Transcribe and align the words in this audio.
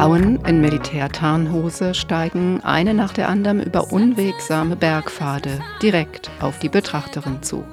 Frauen 0.00 0.42
in 0.46 0.62
Militärtarnhose 0.62 1.92
steigen 1.92 2.62
eine 2.64 2.94
nach 2.94 3.12
der 3.12 3.28
anderen 3.28 3.62
über 3.62 3.92
unwegsame 3.92 4.74
Bergpfade 4.74 5.60
direkt 5.82 6.30
auf 6.40 6.58
die 6.58 6.70
Betrachterin 6.70 7.42
zu. 7.42 7.66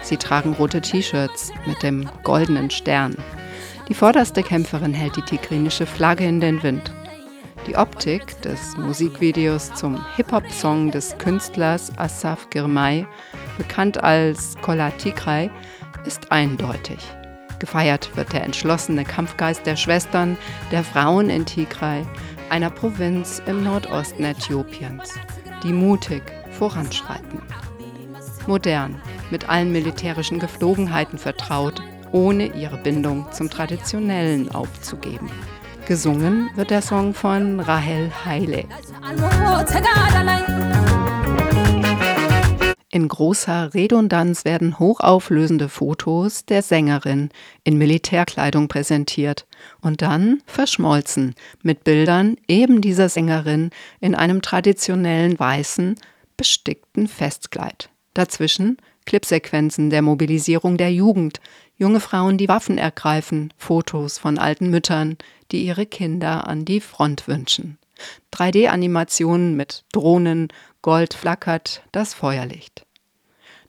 Sie 0.00 0.16
tragen 0.16 0.54
rote 0.54 0.80
T-Shirts 0.80 1.52
mit 1.66 1.82
dem 1.82 2.08
goldenen 2.22 2.70
Stern. 2.70 3.14
Die 3.90 3.94
vorderste 3.94 4.42
Kämpferin 4.42 4.94
hält 4.94 5.16
die 5.16 5.36
tigrinische 5.36 5.84
Flagge 5.84 6.26
in 6.26 6.40
den 6.40 6.62
Wind. 6.62 6.94
Die 7.66 7.76
Optik 7.76 8.40
des 8.40 8.78
Musikvideos 8.78 9.74
zum 9.74 10.02
Hip-Hop-Song 10.16 10.90
des 10.90 11.18
Künstlers 11.18 11.92
Asaf 11.98 12.48
Girmay, 12.48 13.06
bekannt 13.58 14.02
als 14.02 14.56
Kola 14.62 14.88
Tigray, 14.92 15.50
ist 16.06 16.32
eindeutig. 16.32 17.00
Gefeiert 17.60 18.10
wird 18.16 18.32
der 18.32 18.42
entschlossene 18.42 19.04
Kampfgeist 19.04 19.64
der 19.66 19.76
Schwestern, 19.76 20.36
der 20.72 20.82
Frauen 20.82 21.30
in 21.30 21.44
Tigray, 21.44 22.04
einer 22.48 22.70
Provinz 22.70 23.40
im 23.46 23.62
Nordosten 23.62 24.24
Äthiopiens, 24.24 25.14
die 25.62 25.72
mutig 25.72 26.22
voranschreiten. 26.58 27.42
Modern, 28.46 29.00
mit 29.30 29.48
allen 29.48 29.70
militärischen 29.70 30.40
Geflogenheiten 30.40 31.18
vertraut, 31.18 31.82
ohne 32.12 32.46
ihre 32.46 32.78
Bindung 32.78 33.26
zum 33.30 33.50
Traditionellen 33.50 34.50
aufzugeben. 34.50 35.30
Gesungen 35.86 36.50
wird 36.56 36.70
der 36.70 36.82
Song 36.82 37.14
von 37.14 37.60
Rahel 37.60 38.10
Heile. 38.24 38.64
In 42.92 43.06
großer 43.06 43.72
Redundanz 43.72 44.44
werden 44.44 44.80
hochauflösende 44.80 45.68
Fotos 45.68 46.44
der 46.44 46.60
Sängerin 46.60 47.30
in 47.62 47.78
Militärkleidung 47.78 48.66
präsentiert 48.66 49.46
und 49.80 50.02
dann 50.02 50.42
verschmolzen 50.44 51.36
mit 51.62 51.84
Bildern 51.84 52.36
eben 52.48 52.80
dieser 52.80 53.08
Sängerin 53.08 53.70
in 54.00 54.16
einem 54.16 54.42
traditionellen 54.42 55.38
weißen, 55.38 55.94
bestickten 56.36 57.06
Festkleid. 57.06 57.90
Dazwischen 58.12 58.78
Clipsequenzen 59.06 59.90
der 59.90 60.02
Mobilisierung 60.02 60.76
der 60.76 60.92
Jugend, 60.92 61.40
junge 61.76 62.00
Frauen, 62.00 62.38
die 62.38 62.48
Waffen 62.48 62.76
ergreifen, 62.76 63.54
Fotos 63.56 64.18
von 64.18 64.36
alten 64.36 64.68
Müttern, 64.68 65.16
die 65.52 65.64
ihre 65.64 65.86
Kinder 65.86 66.48
an 66.48 66.64
die 66.64 66.80
Front 66.80 67.28
wünschen. 67.28 67.78
3D-Animationen 68.32 69.56
mit 69.56 69.84
Drohnen, 69.92 70.48
Gold 70.82 71.14
flackert 71.14 71.82
das 71.92 72.14
Feuerlicht. 72.14 72.86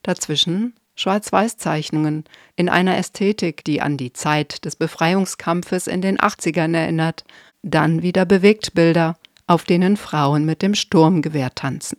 Dazwischen 0.03 0.73
Schwarz-Weiß-Zeichnungen 0.95 2.25
in 2.55 2.69
einer 2.69 2.97
Ästhetik, 2.97 3.63
die 3.63 3.81
an 3.81 3.97
die 3.97 4.13
Zeit 4.13 4.65
des 4.65 4.75
Befreiungskampfes 4.75 5.87
in 5.87 6.01
den 6.01 6.17
80ern 6.17 6.75
erinnert, 6.75 7.23
dann 7.63 8.01
wieder 8.01 8.25
Bewegtbilder, 8.25 9.17
auf 9.47 9.63
denen 9.63 9.97
Frauen 9.97 10.45
mit 10.45 10.61
dem 10.61 10.75
Sturmgewehr 10.75 11.53
tanzen. 11.55 11.97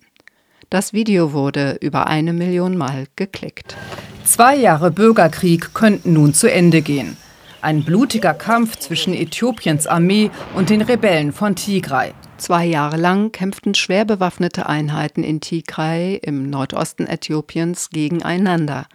Das 0.70 0.92
Video 0.92 1.32
wurde 1.32 1.76
über 1.80 2.06
eine 2.06 2.32
Million 2.32 2.76
Mal 2.76 3.06
geklickt. 3.16 3.76
Zwei 4.24 4.56
Jahre 4.56 4.90
Bürgerkrieg 4.90 5.74
könnten 5.74 6.14
nun 6.14 6.32
zu 6.32 6.50
Ende 6.50 6.80
gehen. 6.80 7.16
Ein 7.62 7.84
blutiger 7.84 8.34
Kampf 8.34 8.76
zwischen 8.76 9.14
Äthiopiens 9.14 9.86
Armee 9.86 10.32
und 10.56 10.68
den 10.68 10.82
Rebellen 10.82 11.32
von 11.32 11.54
Tigray. 11.54 12.12
Zwei 12.36 12.64
Jahre 12.64 12.96
lang 12.96 13.30
kämpften 13.30 13.76
schwer 13.76 14.04
bewaffnete 14.04 14.66
Einheiten 14.66 15.22
in 15.22 15.40
Tigray 15.40 16.16
im 16.16 16.50
Nordosten 16.50 17.06
Äthiopiens 17.06 17.90
gegeneinander. 17.90 18.86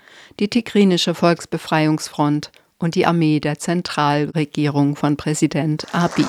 Die 0.41 0.49
Tigrinische 0.49 1.15
Volksbefreiungsfront 1.15 2.51
und 2.77 2.95
die 2.95 3.05
Armee 3.05 3.39
der 3.39 3.57
Zentralregierung 3.57 4.97
von 4.97 5.15
Präsident 5.15 5.87
Abiy. 5.93 6.25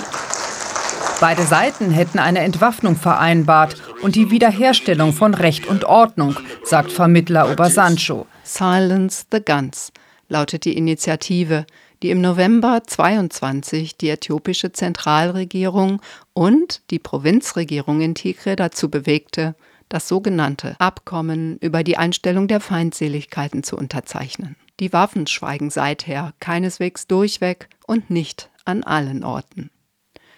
Beide 1.21 1.43
Seiten 1.43 1.91
hätten 1.91 2.21
eine 2.21 2.39
Entwaffnung 2.39 2.95
vereinbart 2.95 3.83
und 4.01 4.15
die 4.15 4.31
Wiederherstellung 4.31 5.13
von 5.13 5.35
Recht 5.35 5.67
und 5.67 5.85
Ordnung, 5.85 6.37
sagt 6.63 6.93
Vermittler 6.93 7.51
Obasanjo. 7.51 8.29
Silence 8.45 9.25
the 9.33 9.41
Guns 9.45 9.91
lautet 10.29 10.65
die 10.65 10.77
Initiative, 10.77 11.67
die 12.03 12.11
im 12.11 12.21
November 12.21 12.83
22 12.87 13.97
die 13.97 14.11
äthiopische 14.11 14.73
Zentralregierung 14.73 16.01
und 16.33 16.83
die 16.91 16.99
Provinzregierung 16.99 18.01
in 18.01 18.15
Tigre 18.15 18.57
dazu 18.57 18.91
bewegte, 18.91 19.55
das 19.89 20.09
sogenannte 20.09 20.77
Abkommen 20.79 21.59
über 21.59 21.83
die 21.83 21.97
Einstellung 21.97 22.47
der 22.47 22.61
Feindseligkeiten 22.61 23.63
zu 23.63 23.77
unterzeichnen. 23.77 24.57
Die 24.81 24.93
Waffen 24.93 25.27
schweigen 25.27 25.71
seither 25.71 26.35
keineswegs 26.41 27.07
durchweg 27.07 27.69
und 27.87 28.11
nicht 28.11 28.51
an 28.65 28.85
allen 28.85 29.25
Orten. 29.25 29.71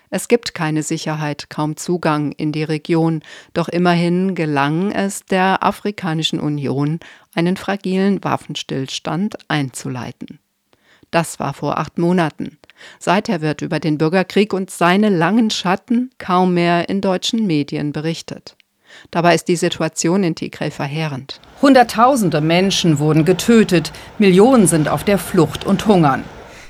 Es 0.09 0.27
gibt 0.27 0.54
keine 0.54 0.82
Sicherheit, 0.82 1.50
kaum 1.50 1.77
Zugang 1.77 2.32
in 2.32 2.50
die 2.50 2.65
Region, 2.65 3.22
doch 3.54 3.69
immerhin 3.69 4.34
gelang 4.34 4.91
es 4.91 5.25
der 5.25 5.62
Afrikanischen 5.62 6.41
Union, 6.41 6.98
einen 7.34 7.56
fragilen 7.56 8.22
Waffenstillstand 8.25 9.38
einzuleiten. 9.48 10.41
Das 11.10 11.41
war 11.41 11.54
vor 11.54 11.78
acht 11.78 11.98
Monaten. 11.98 12.59
Seither 12.98 13.41
wird 13.41 13.62
über 13.62 13.81
den 13.81 13.98
Bürgerkrieg 13.98 14.53
und 14.53 14.71
seine 14.71 15.09
langen 15.09 15.50
Schatten 15.50 16.10
kaum 16.19 16.54
mehr 16.54 16.88
in 16.88 17.00
deutschen 17.00 17.47
Medien 17.47 17.93
berichtet. 17.93 18.56
Dabei 19.10 19.34
ist 19.34 19.48
die 19.48 19.56
Situation 19.56 20.25
in 20.25 20.34
Tigray 20.34 20.71
verheerend. 20.71 21.41
Hunderttausende 21.62 22.41
Menschen 22.41 22.98
wurden 22.98 23.25
getötet, 23.25 23.93
Millionen 24.19 24.66
sind 24.66 24.88
auf 24.88 25.04
der 25.04 25.19
Flucht 25.19 25.65
und 25.65 25.87
hungern. 25.87 26.25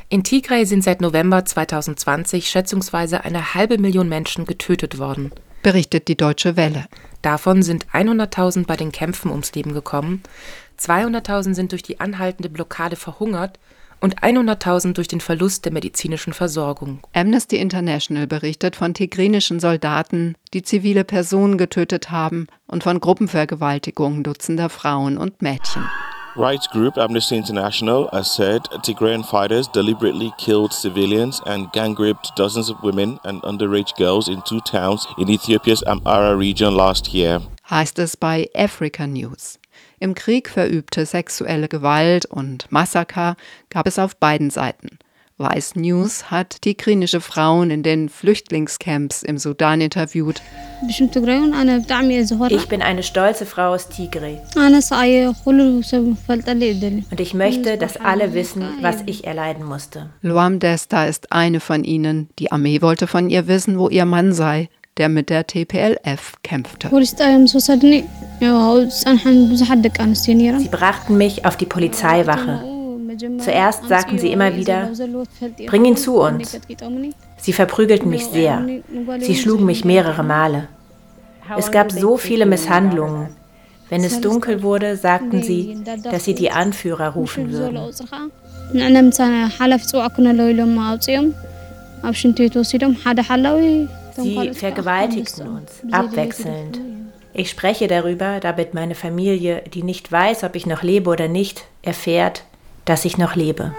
In 0.09 0.25
Tigray 0.25 0.65
sind 0.65 0.83
seit 0.83 1.01
November 1.01 1.45
2020 1.45 2.51
schätzungsweise 2.51 3.25
eine 3.25 3.55
halbe 3.55 3.79
Million 3.79 4.09
Menschen 4.09 4.45
getötet 4.45 4.99
worden, 4.99 5.31
berichtet 5.63 6.09
die 6.09 6.17
Deutsche 6.17 6.57
Welle. 6.57 6.87
Davon 7.23 7.63
sind 7.63 7.87
100.000 7.93 8.67
bei 8.67 8.77
den 8.77 8.93
Kämpfen 8.93 9.31
ums 9.31 9.55
Leben 9.55 9.73
gekommen, 9.73 10.23
200.000 10.81 11.55
sind 11.55 11.73
durch 11.73 11.83
die 11.83 12.01
anhaltende 12.01 12.49
Blockade 12.49 12.97
verhungert 12.97 13.59
und 14.01 14.21
100.000 14.21 14.95
durch 14.95 15.09
den 15.09 15.21
Verlust 15.21 15.65
der 15.65 15.73
medizinischen 15.73 16.33
Versorgung. 16.33 17.01
Amnesty 17.13 17.57
International 17.57 18.27
berichtet 18.27 18.77
von 18.77 18.95
tigrinischen 18.95 19.61
Soldaten, 19.61 20.35
die 20.55 20.63
zivile 20.63 21.05
Personen 21.05 21.59
getötet 21.59 22.11
haben 22.11 22.47
und 22.67 22.83
von 22.83 23.01
Gruppenvergewaltigungen 23.01 24.23
dutzender 24.23 24.69
Frauen 24.69 25.19
und 25.19 25.43
Mädchen. 25.43 25.85
Rights 26.37 26.69
group 26.71 26.97
Amnesty 26.97 27.37
International 27.37 28.09
has 28.13 28.33
said 28.33 28.63
Tigrayan 28.83 29.25
fighters 29.25 29.69
deliberately 29.69 30.33
killed 30.39 30.73
civilians 30.73 31.41
and 31.45 31.73
gang 31.73 31.97
raped 31.99 32.33
dozens 32.37 32.71
of 32.71 32.81
women 32.83 33.19
and 33.25 33.43
underage 33.43 33.95
girls 33.97 34.29
in 34.29 34.41
two 34.43 34.61
towns 34.61 35.07
in 35.19 35.29
Ethiopia's 35.29 35.83
Amhara 35.83 36.39
region 36.39 36.75
last 36.75 37.13
year. 37.13 37.43
Heißt 37.69 37.99
es 37.99 38.17
bei 38.17 38.49
Africa 38.55 39.07
News. 39.07 39.60
Im 40.03 40.15
Krieg 40.15 40.49
verübte 40.49 41.05
sexuelle 41.05 41.69
Gewalt 41.69 42.25
und 42.25 42.73
Massaker 42.73 43.37
gab 43.69 43.87
es 43.87 43.99
auf 43.99 44.17
beiden 44.17 44.49
Seiten. 44.49 44.99
Vice 45.37 45.77
News 45.77 46.31
hat 46.31 46.63
tigrinische 46.63 47.21
Frauen 47.21 47.71
in 47.71 47.83
den 47.83 48.09
Flüchtlingscamps 48.09 49.23
im 49.23 49.37
Sudan 49.37 49.83
interviewt. 49.83 50.41
Ich 50.89 52.69
bin 52.69 52.83
eine 52.83 53.03
stolze 53.03 53.45
Frau 53.45 53.75
aus 53.75 53.91
Tigray. 53.91 54.41
Und 57.11 57.21
ich 57.21 57.35
möchte, 57.35 57.77
dass 57.77 57.97
alle 57.99 58.33
wissen, 58.33 58.65
was 58.81 58.97
ich 59.05 59.25
erleiden 59.25 59.65
musste. 59.65 60.09
Luam 60.23 60.61
Desta 60.61 61.05
ist 61.05 61.31
eine 61.31 61.61
von 61.61 61.85
ihnen. 61.85 62.31
Die 62.39 62.53
Armee 62.53 62.81
wollte 62.81 63.07
von 63.07 63.29
ihr 63.29 63.49
wissen, 63.49 63.79
wo 63.79 63.91
ihr 63.91 64.07
Mann 64.07 64.33
sei 64.33 64.71
der 64.99 65.09
mit 65.09 65.31
der 65.31 65.47
TPLF 65.47 66.35
kämpfte. 66.43 66.89
Sie 70.59 70.69
brachten 70.69 71.17
mich 71.17 71.45
auf 71.45 71.57
die 71.57 71.67
Polizeiwache. 71.67 72.65
Zuerst 73.39 73.89
sagten 73.89 74.19
sie 74.19 74.31
immer 74.33 74.57
wieder, 74.57 74.91
bring 75.67 75.85
ihn 75.85 75.97
zu 75.97 76.21
uns. 76.21 76.59
Sie 77.39 77.53
verprügelten 77.53 78.09
mich 78.11 78.27
sehr. 78.27 78.65
Sie 79.21 79.37
schlugen 79.37 79.67
mich 79.67 79.85
mehrere 79.85 80.23
Male. 80.23 80.69
Es 81.57 81.71
gab 81.71 81.91
so 81.91 82.17
viele 82.17 82.47
Misshandlungen. 82.47 83.29
Wenn 83.89 84.05
es 84.05 84.21
dunkel 84.21 84.63
wurde, 84.63 84.97
sagten 84.97 85.43
sie, 85.43 85.79
dass 86.05 86.25
sie 86.25 86.35
die 86.35 86.51
Anführer 86.53 87.09
rufen 87.09 87.51
würden. 87.53 87.81
Sie 94.23 94.55
vergewaltigten 94.55 95.49
uns 95.49 95.83
abwechselnd. 95.93 96.81
Ich 97.33 97.51
spreche 97.51 97.87
darüber, 97.87 98.41
damit 98.41 98.75
meine 98.75 98.95
Familie, 98.95 99.63
die 99.73 99.83
nicht 99.83 100.11
weiß, 100.11 100.45
ob 100.45 100.57
ich 100.57 100.67
noch 100.67 100.83
lebe 100.83 101.11
oder 101.11 101.29
nicht, 101.29 101.65
erfährt, 101.83 102.45
dass 102.85 103.05
ich 103.05 103.19
noch 103.19 103.37
lebe. 103.37 103.73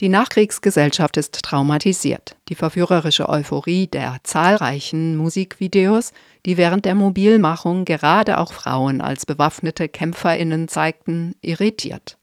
Die 0.00 0.08
Nachkriegsgesellschaft 0.08 1.18
ist 1.18 1.42
traumatisiert. 1.42 2.34
Die 2.48 2.54
verführerische 2.54 3.28
Euphorie 3.28 3.86
der 3.86 4.16
zahlreichen 4.22 5.14
Musikvideos, 5.16 6.12
die 6.46 6.56
während 6.56 6.86
der 6.86 6.94
Mobilmachung 6.94 7.84
gerade 7.84 8.38
auch 8.38 8.54
Frauen 8.54 9.02
als 9.02 9.26
bewaffnete 9.26 9.90
Kämpferinnen 9.90 10.68
zeigten, 10.68 11.34
irritiert. 11.42 12.16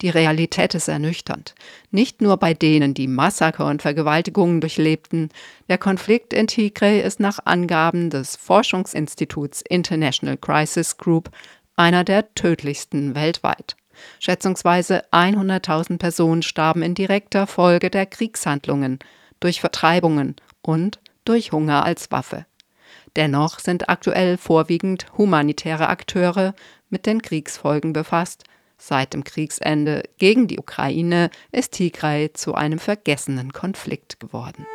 Die 0.00 0.08
Realität 0.08 0.74
ist 0.74 0.88
ernüchternd. 0.88 1.54
Nicht 1.90 2.20
nur 2.20 2.36
bei 2.36 2.54
denen, 2.54 2.94
die 2.94 3.06
Massaker 3.06 3.66
und 3.66 3.82
Vergewaltigungen 3.82 4.60
durchlebten. 4.60 5.30
Der 5.68 5.78
Konflikt 5.78 6.32
in 6.32 6.46
Tigray 6.46 7.00
ist 7.00 7.20
nach 7.20 7.38
Angaben 7.44 8.10
des 8.10 8.36
Forschungsinstituts 8.36 9.62
International 9.68 10.36
Crisis 10.36 10.96
Group 10.96 11.30
einer 11.76 12.04
der 12.04 12.34
tödlichsten 12.34 13.14
weltweit. 13.14 13.76
Schätzungsweise 14.18 15.04
100.000 15.12 15.98
Personen 15.98 16.42
starben 16.42 16.82
in 16.82 16.94
direkter 16.94 17.46
Folge 17.46 17.90
der 17.90 18.06
Kriegshandlungen, 18.06 18.98
durch 19.40 19.60
Vertreibungen 19.60 20.36
und 20.62 21.00
durch 21.24 21.52
Hunger 21.52 21.84
als 21.84 22.10
Waffe. 22.10 22.46
Dennoch 23.16 23.58
sind 23.58 23.88
aktuell 23.88 24.38
vorwiegend 24.38 25.06
humanitäre 25.18 25.88
Akteure 25.88 26.54
mit 26.88 27.06
den 27.06 27.20
Kriegsfolgen 27.22 27.92
befasst. 27.92 28.44
Seit 28.84 29.14
dem 29.14 29.22
Kriegsende 29.22 30.02
gegen 30.18 30.48
die 30.48 30.58
Ukraine 30.58 31.30
ist 31.52 31.74
Tigray 31.74 32.32
zu 32.32 32.56
einem 32.56 32.80
vergessenen 32.80 33.52
Konflikt 33.52 34.18
geworden. 34.18 34.66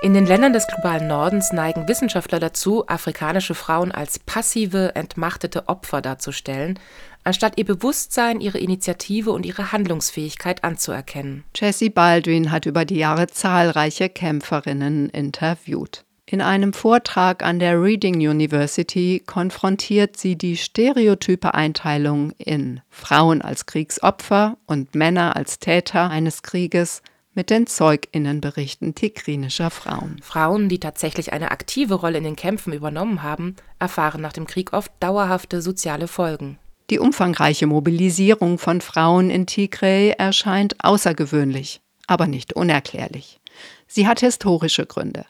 In 0.00 0.14
den 0.14 0.24
Ländern 0.24 0.54
des 0.54 0.66
globalen 0.66 1.08
Nordens 1.08 1.52
neigen 1.52 1.86
Wissenschaftler 1.86 2.40
dazu, 2.40 2.88
afrikanische 2.88 3.54
Frauen 3.54 3.92
als 3.92 4.18
passive, 4.18 4.94
entmachtete 4.94 5.68
Opfer 5.68 6.00
darzustellen, 6.00 6.78
anstatt 7.22 7.58
ihr 7.58 7.66
Bewusstsein, 7.66 8.40
ihre 8.40 8.58
Initiative 8.58 9.32
und 9.32 9.44
ihre 9.44 9.70
Handlungsfähigkeit 9.70 10.64
anzuerkennen. 10.64 11.44
Jessie 11.54 11.90
Baldwin 11.90 12.50
hat 12.50 12.64
über 12.64 12.86
die 12.86 12.96
Jahre 12.96 13.26
zahlreiche 13.26 14.08
Kämpferinnen 14.08 15.10
interviewt. 15.10 16.06
In 16.26 16.40
einem 16.40 16.72
Vortrag 16.72 17.42
an 17.42 17.58
der 17.58 17.82
Reading 17.82 18.14
University 18.14 19.22
konfrontiert 19.26 20.16
sie 20.16 20.36
die 20.36 20.56
stereotype 20.56 21.52
Einteilung 21.52 22.32
in 22.38 22.80
Frauen 22.88 23.42
als 23.42 23.66
Kriegsopfer 23.66 24.56
und 24.66 24.94
Männer 24.94 25.36
als 25.36 25.58
Täter 25.58 26.08
eines 26.08 26.42
Krieges 26.42 27.02
mit 27.34 27.50
den 27.50 27.66
Zeuginnenberichten 27.66 28.94
tigrinischer 28.94 29.68
Frauen. 29.68 30.16
Frauen, 30.22 30.70
die 30.70 30.80
tatsächlich 30.80 31.34
eine 31.34 31.50
aktive 31.50 31.94
Rolle 31.94 32.18
in 32.18 32.24
den 32.24 32.36
Kämpfen 32.36 32.72
übernommen 32.72 33.22
haben, 33.22 33.56
erfahren 33.78 34.22
nach 34.22 34.32
dem 34.32 34.46
Krieg 34.46 34.72
oft 34.72 34.92
dauerhafte 35.00 35.60
soziale 35.60 36.08
Folgen. 36.08 36.58
Die 36.88 36.98
umfangreiche 36.98 37.66
Mobilisierung 37.66 38.58
von 38.58 38.80
Frauen 38.80 39.28
in 39.28 39.46
Tigray 39.46 40.14
erscheint 40.16 40.76
außergewöhnlich, 40.82 41.82
aber 42.06 42.26
nicht 42.26 42.54
unerklärlich. 42.54 43.40
Sie 43.86 44.06
hat 44.06 44.20
historische 44.20 44.86
Gründe. 44.86 45.26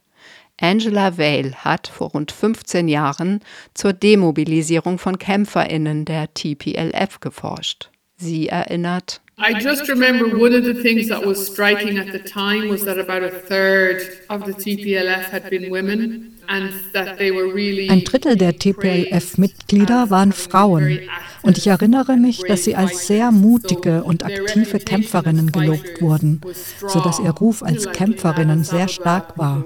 Angela 0.58 1.18
Vale 1.18 1.52
hat 1.64 1.88
vor 1.88 2.10
rund 2.10 2.30
15 2.30 2.88
Jahren 2.88 3.40
zur 3.74 3.92
Demobilisierung 3.92 4.98
von 4.98 5.18
Kämpferinnen 5.18 6.04
der 6.04 6.32
TPLF 6.32 7.20
geforscht. 7.20 7.90
Sie 8.16 8.48
erinnert, 8.48 9.20
I 9.36 9.52
just 9.60 9.88
remember 9.88 10.26
one 10.26 10.54
of 10.54 10.64
the 10.64 10.74
things 10.74 11.08
that 11.08 11.26
was 11.26 11.48
striking 11.48 11.98
at 11.98 12.12
the 12.12 12.20
time 12.20 12.68
was 12.68 12.84
that 12.84 12.98
about 12.98 13.24
a 13.24 13.30
third 13.30 14.00
of 14.28 14.44
the 14.44 14.52
TPLF 14.52 15.32
had 15.32 15.50
been 15.50 15.72
women. 15.72 16.33
Ein 16.46 18.04
Drittel 18.04 18.36
der 18.36 18.58
TPLF-Mitglieder 18.58 20.10
waren 20.10 20.32
Frauen. 20.32 21.00
Und 21.42 21.58
ich 21.58 21.66
erinnere 21.66 22.16
mich, 22.16 22.42
dass 22.46 22.64
sie 22.64 22.74
als 22.74 23.06
sehr 23.06 23.30
mutige 23.30 24.02
und 24.02 24.24
aktive 24.24 24.78
Kämpferinnen 24.78 25.52
gelobt 25.52 26.00
wurden, 26.00 26.40
sodass 26.86 27.20
ihr 27.20 27.30
Ruf 27.30 27.62
als 27.62 27.90
Kämpferinnen 27.92 28.64
sehr 28.64 28.88
stark 28.88 29.36
war. 29.36 29.64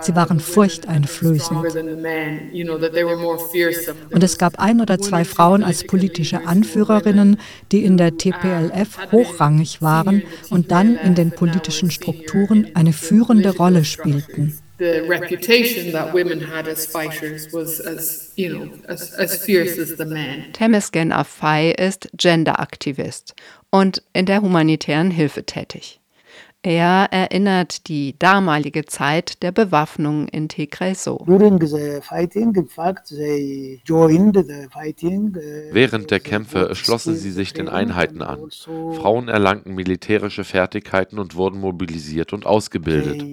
Sie 0.00 0.14
waren 0.14 0.38
furchteinflößend. 0.38 1.74
Und 4.10 4.22
es 4.22 4.38
gab 4.38 4.58
ein 4.60 4.80
oder 4.80 4.98
zwei 4.98 5.24
Frauen 5.24 5.64
als 5.64 5.84
politische 5.84 6.46
Anführerinnen, 6.46 7.38
die 7.72 7.84
in 7.84 7.96
der 7.96 8.16
TPLF 8.16 9.10
hochrangig 9.10 9.82
waren 9.82 10.22
und 10.50 10.70
dann 10.70 10.96
in 10.96 11.14
den 11.14 11.32
politischen 11.32 11.90
Strukturen 11.90 12.68
eine 12.74 12.92
führende 12.92 13.56
Rolle 13.56 13.84
spielten 13.84 14.56
the 14.78 15.02
reputation 15.08 15.92
that 15.92 16.14
women 16.14 16.40
had 16.40 16.68
as 16.68 16.86
fighters 16.86 17.52
was 17.52 17.80
as, 17.80 18.32
you 18.36 18.48
know, 18.48 18.70
as, 18.88 19.12
as 19.14 19.36
fierce 19.44 19.78
as 19.78 19.96
the 19.96 20.04
men. 20.04 20.52
Temesgen 20.52 21.12
Afai 21.12 21.70
ist 21.72 22.08
Genderaktivist 22.16 23.34
und 23.70 24.02
in 24.12 24.26
der 24.26 24.40
humanitären 24.42 25.10
Hilfe 25.10 25.44
tätig. 25.44 26.00
Er 26.62 27.08
erinnert 27.12 27.86
die 27.86 28.18
damalige 28.18 28.84
Zeit 28.84 29.44
der 29.44 29.52
Bewaffnung 29.52 30.26
in 30.26 30.48
Tigray 30.48 30.92
so. 30.94 31.20
Uh, 31.20 31.26
Während 35.72 36.10
der 36.10 36.20
Kämpfe 36.20 36.74
schlossen 36.74 37.14
sie 37.14 37.30
sich 37.30 37.52
den 37.52 37.68
Einheiten 37.68 38.22
an. 38.22 38.40
Also 38.42 38.92
Frauen 38.92 39.28
erlangten 39.28 39.76
militärische 39.76 40.42
Fertigkeiten 40.42 41.20
und 41.20 41.36
wurden 41.36 41.60
mobilisiert 41.60 42.32
und 42.32 42.44
ausgebildet. 42.44 43.24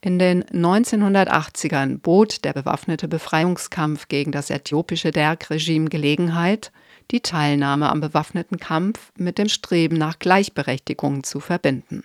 In 0.00 0.18
den 0.18 0.44
1980ern 0.44 1.98
bot 1.98 2.44
der 2.44 2.52
bewaffnete 2.52 3.08
Befreiungskampf 3.08 4.08
gegen 4.08 4.30
das 4.30 4.50
äthiopische 4.50 5.10
Derg-Regime 5.10 5.88
Gelegenheit, 5.88 6.70
die 7.10 7.20
Teilnahme 7.20 7.88
am 7.88 8.00
bewaffneten 8.00 8.58
Kampf 8.58 9.12
mit 9.16 9.38
dem 9.38 9.48
Streben 9.48 9.96
nach 9.96 10.18
Gleichberechtigung 10.18 11.24
zu 11.24 11.40
verbinden. 11.40 12.04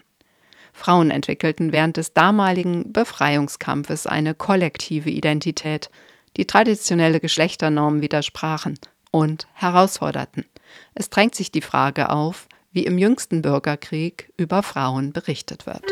Frauen 0.71 1.11
entwickelten 1.11 1.71
während 1.71 1.97
des 1.97 2.13
damaligen 2.13 2.93
Befreiungskampfes 2.93 4.07
eine 4.07 4.33
kollektive 4.33 5.09
Identität, 5.09 5.89
die 6.37 6.45
traditionelle 6.45 7.19
Geschlechternormen 7.19 8.01
widersprachen 8.01 8.79
und 9.11 9.47
herausforderten. 9.53 10.45
Es 10.93 11.09
drängt 11.09 11.35
sich 11.35 11.51
die 11.51 11.61
Frage 11.61 12.09
auf, 12.09 12.47
wie 12.71 12.85
im 12.85 12.97
jüngsten 12.97 13.41
Bürgerkrieg 13.41 14.31
über 14.37 14.61
Frauen 14.61 15.13
berichtet 15.13 15.65
wird. 15.65 15.83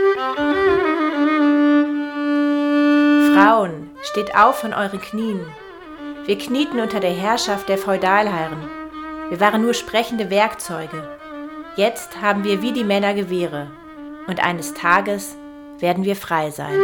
Frauen, 3.36 3.90
steht 4.02 4.34
auf 4.34 4.60
von 4.60 4.74
euren 4.74 5.02
Knien. 5.02 5.42
Wir 6.26 6.38
knieten 6.38 6.80
unter 6.80 7.02
der 7.02 7.12
Herrschaft 7.12 7.68
der 7.68 7.78
Feudalherren. 7.78 8.70
Wir 9.28 9.42
waren 9.42 9.62
nur 9.62 9.74
sprechende 9.74 10.30
Werkzeuge. 10.30 11.06
Jetzt 11.76 12.22
haben 12.22 12.46
wir 12.46 12.62
wie 12.62 12.72
die 12.72 12.86
Männer 12.86 13.14
Gewehre. 13.14 13.70
Und 14.28 14.42
eines 14.42 14.74
Tages 14.74 15.36
werden 15.80 16.06
wir 16.06 16.16
frei 16.16 16.50
sein. 16.50 16.80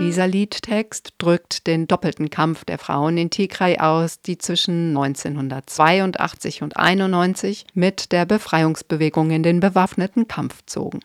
Dieser 0.00 0.26
Liedtext 0.26 1.14
drückt 1.18 1.68
den 1.68 1.86
doppelten 1.86 2.30
Kampf 2.30 2.64
der 2.64 2.78
Frauen 2.78 3.16
in 3.16 3.30
Tigray 3.30 3.78
aus, 3.78 4.20
die 4.20 4.36
zwischen 4.36 4.88
1982 4.96 6.62
und 6.64 6.76
1991 6.76 7.66
mit 7.72 8.10
der 8.10 8.26
Befreiungsbewegung 8.26 9.30
in 9.30 9.44
den 9.44 9.60
bewaffneten 9.60 10.26
Kampf 10.26 10.56
zogen. 10.66 10.98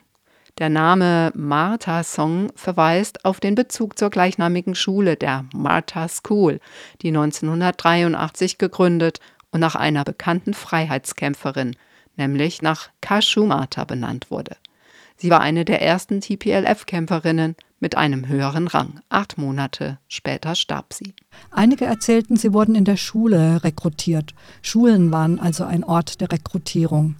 Der 0.59 0.67
Name 0.67 1.31
Martha 1.35 2.03
Song 2.03 2.51
verweist 2.53 3.23
auf 3.23 3.39
den 3.39 3.55
Bezug 3.55 3.97
zur 3.97 4.09
gleichnamigen 4.09 4.75
Schule, 4.75 5.15
der 5.15 5.45
Martha 5.53 6.09
School, 6.09 6.59
die 7.01 7.07
1983 7.07 8.57
gegründet 8.57 9.21
und 9.51 9.61
nach 9.61 9.75
einer 9.75 10.03
bekannten 10.03 10.53
Freiheitskämpferin, 10.53 11.77
nämlich 12.17 12.61
nach 12.61 12.89
Kashu 12.99 13.45
Martha 13.45 13.85
benannt 13.85 14.31
wurde. 14.31 14.57
Sie 15.15 15.29
war 15.29 15.39
eine 15.39 15.63
der 15.63 15.81
ersten 15.81 16.19
TPLF-Kämpferinnen 16.19 17.55
mit 17.79 17.95
einem 17.95 18.27
höheren 18.27 18.67
Rang. 18.67 18.99
Acht 19.07 19.37
Monate 19.37 19.97
später 20.09 20.55
starb 20.55 20.91
sie. 20.93 21.13
Einige 21.51 21.85
erzählten, 21.85 22.35
sie 22.35 22.51
wurden 22.51 22.75
in 22.75 22.83
der 22.83 22.97
Schule 22.97 23.63
rekrutiert. 23.63 24.33
Schulen 24.61 25.13
waren 25.13 25.39
also 25.39 25.63
ein 25.63 25.85
Ort 25.85 26.19
der 26.19 26.29
Rekrutierung. 26.33 27.15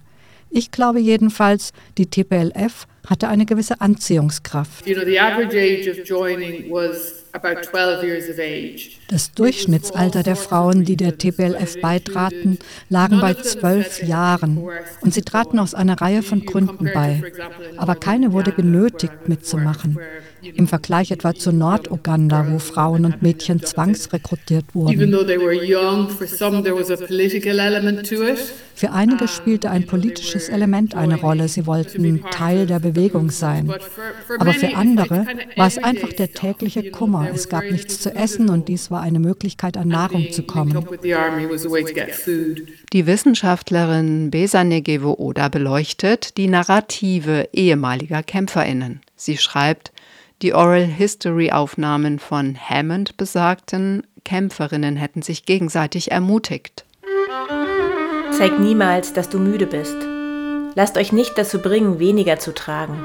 Ich 0.50 0.70
glaube 0.72 0.98
jedenfalls, 0.98 1.72
die 1.96 2.06
TPLF 2.06 2.86
hatte 3.06 3.28
eine 3.28 3.46
gewisse 3.46 3.80
Anziehungskraft. 3.80 4.84
Das 9.08 9.32
Durchschnittsalter 9.32 10.22
der 10.22 10.36
Frauen, 10.36 10.84
die 10.84 10.96
der 10.96 11.18
TPLF 11.18 11.80
beitraten, 11.80 12.58
lagen 12.88 13.20
bei 13.20 13.34
zwölf 13.34 14.02
Jahren 14.02 14.68
und 15.00 15.14
sie 15.14 15.22
traten 15.22 15.58
aus 15.60 15.74
einer 15.74 16.00
Reihe 16.00 16.22
von 16.22 16.44
Gründen 16.44 16.90
bei. 16.92 17.22
Aber 17.76 17.94
keine 17.94 18.32
wurde 18.32 18.52
genötigt 18.52 19.28
mitzumachen. 19.28 19.98
Im 20.42 20.66
Vergleich 20.66 21.10
etwa 21.10 21.34
zu 21.34 21.52
Norduganda, 21.52 22.46
wo 22.50 22.58
Frauen 22.58 23.04
und 23.04 23.22
Mädchen 23.22 23.62
zwangsrekrutiert 23.62 24.74
wurden. 24.74 25.12
Für 28.74 28.92
einige 28.92 29.28
spielte 29.28 29.70
ein 29.70 29.86
politisches 29.86 30.48
Element 30.48 30.94
eine 30.94 31.20
Rolle. 31.20 31.48
Sie 31.48 31.66
wollten 31.66 32.22
Teil 32.30 32.66
der 32.66 32.78
Bewegung 32.78 33.30
sein. 33.30 33.70
Aber 34.38 34.52
für 34.52 34.74
andere 34.74 35.26
war 35.56 35.66
es 35.66 35.78
einfach 35.78 36.12
der 36.12 36.32
tägliche 36.32 36.90
Kummer. 36.90 37.28
Es 37.32 37.48
gab 37.48 37.64
nichts 37.70 38.00
zu 38.00 38.14
essen 38.14 38.48
und 38.48 38.68
dies 38.68 38.90
war 38.90 39.02
eine 39.02 39.20
Möglichkeit, 39.20 39.76
an 39.76 39.88
Nahrung 39.88 40.30
zu 40.30 40.42
kommen. 40.42 40.84
Die 42.92 43.06
Wissenschaftlerin 43.06 44.30
Besanegevo 44.30 45.14
Oda 45.18 45.48
beleuchtet 45.48 46.36
die 46.36 46.48
Narrative 46.48 47.48
ehemaliger 47.52 48.22
KämpferInnen. 48.22 49.00
Sie 49.16 49.36
schreibt, 49.36 49.92
Die 50.42 50.54
Oral 50.54 50.84
History 50.84 51.52
Aufnahmen 51.52 52.18
von 52.18 52.56
Hammond 52.58 53.18
besagten, 53.18 54.06
Kämpferinnen 54.24 54.96
hätten 54.96 55.20
sich 55.20 55.44
gegenseitig 55.44 56.12
ermutigt. 56.12 56.86
Zeig 58.32 58.58
niemals, 58.58 59.12
dass 59.12 59.28
du 59.28 59.38
müde 59.38 59.66
bist. 59.66 59.96
Lasst 60.74 60.96
euch 60.96 61.12
nicht 61.12 61.36
dazu 61.36 61.58
bringen, 61.58 61.98
weniger 61.98 62.38
zu 62.38 62.54
tragen. 62.54 63.04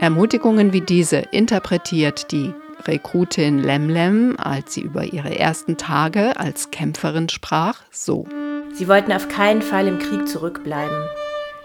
Ermutigungen 0.00 0.72
wie 0.72 0.80
diese 0.80 1.18
interpretiert 1.18 2.32
die 2.32 2.54
Rekrutin 2.86 3.58
Lemlem, 3.58 4.36
als 4.38 4.72
sie 4.72 4.80
über 4.80 5.04
ihre 5.04 5.38
ersten 5.38 5.76
Tage 5.76 6.40
als 6.40 6.70
Kämpferin 6.70 7.28
sprach, 7.28 7.82
so. 7.90 8.26
Sie 8.72 8.88
wollten 8.88 9.12
auf 9.12 9.28
keinen 9.28 9.60
Fall 9.60 9.86
im 9.86 9.98
Krieg 9.98 10.26
zurückbleiben. 10.26 10.96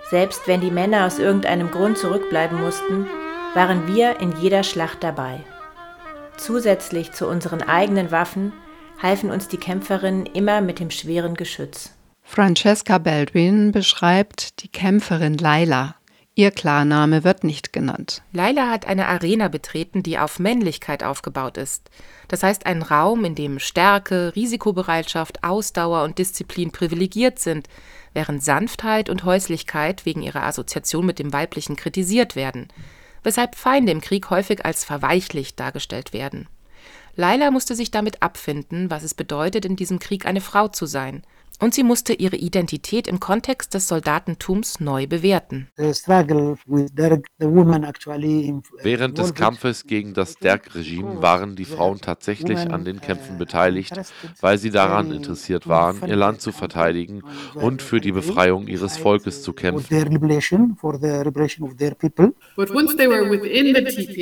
Selbst 0.10 0.48
wenn 0.48 0.62
die 0.62 0.72
Männer 0.72 1.06
aus 1.06 1.18
irgendeinem 1.18 1.72
Grund 1.72 1.98
zurückbleiben 1.98 2.62
mussten, 2.62 3.08
waren 3.56 3.88
wir 3.88 4.20
in 4.20 4.34
jeder 4.40 4.64
Schlacht 4.64 5.04
dabei. 5.04 5.40
Zusätzlich 6.38 7.12
zu 7.14 7.28
unseren 7.28 7.62
eigenen 7.62 8.12
Waffen 8.12 8.54
halfen 9.02 9.32
uns 9.32 9.48
die 9.48 9.58
Kämpferinnen 9.58 10.26
immer 10.28 10.62
mit 10.62 10.80
dem 10.80 10.92
schweren 10.92 11.34
Geschütz. 11.34 11.92
Francesca 12.22 12.98
Baldwin 12.98 13.72
beschreibt 13.72 14.62
die 14.62 14.68
Kämpferin 14.68 15.38
Laila. 15.38 15.96
Ihr 16.38 16.52
Klarname 16.52 17.24
wird 17.24 17.46
nicht 17.46 17.72
genannt. 17.72 18.22
Laila 18.34 18.70
hat 18.70 18.86
eine 18.86 19.08
Arena 19.08 19.48
betreten, 19.48 20.04
die 20.04 20.20
auf 20.20 20.38
Männlichkeit 20.38 21.02
aufgebaut 21.02 21.58
ist. 21.58 21.90
Das 22.28 22.44
heißt 22.44 22.66
einen 22.66 22.82
Raum, 22.82 23.24
in 23.24 23.36
dem 23.36 23.58
Stärke, 23.60 24.34
Risikobereitschaft, 24.36 25.46
Ausdauer 25.46 26.04
und 26.04 26.18
Disziplin 26.18 26.72
privilegiert 26.72 27.40
sind, 27.40 27.70
während 28.16 28.44
Sanftheit 28.44 29.10
und 29.10 29.24
Häuslichkeit 29.24 30.06
wegen 30.06 30.24
ihrer 30.24 30.44
Assoziation 30.44 31.06
mit 31.06 31.20
dem 31.20 31.32
Weiblichen 31.32 31.76
kritisiert 31.76 32.36
werden, 32.36 32.70
weshalb 33.22 33.56
Feinde 33.56 33.92
im 33.92 34.02
Krieg 34.02 34.32
häufig 34.32 34.66
als 34.66 34.84
verweichlicht 34.84 35.60
dargestellt 35.60 36.14
werden. 36.14 36.48
Laila 37.16 37.52
musste 37.52 37.76
sich 37.76 37.92
damit 37.92 38.24
abfinden, 38.24 38.90
was 38.90 39.04
es 39.04 39.14
bedeutet, 39.14 39.66
in 39.66 39.76
diesem 39.76 40.00
Krieg 40.00 40.26
eine 40.26 40.42
Frau 40.42 40.68
zu 40.70 40.88
sein– 40.88 41.22
und 41.62 41.74
sie 41.74 41.84
musste 41.84 42.14
ihre 42.14 42.36
Identität 42.36 43.08
im 43.08 43.20
Kontext 43.20 43.74
des 43.74 43.88
Soldatentums 43.88 44.80
neu 44.80 45.08
bewerten. 45.08 45.70
Während 48.84 49.18
des 49.18 49.34
Kampfes 49.34 49.88
gegen 49.88 50.14
das 50.14 50.36
Derg-Regime 50.36 51.22
waren 51.22 51.56
die 51.56 51.66
Frauen 51.66 52.02
tatsächlich 52.02 52.60
an 52.60 52.84
den 52.86 53.00
Kämpfen 53.02 53.38
beteiligt, 53.38 53.94
weil 54.42 54.58
sie 54.58 54.70
daran 54.70 55.12
interessiert 55.12 55.68
waren, 55.68 56.08
ihr 56.08 56.16
Land 56.16 56.42
zu 56.42 56.52
verteidigen 56.52 57.22
und 57.54 57.82
für 57.82 58.02
die 58.02 58.12
Befreiung 58.12 58.68
ihres 58.68 58.98
Volkes 58.98 59.42
zu 59.42 59.54
kämpfen. 59.54 59.96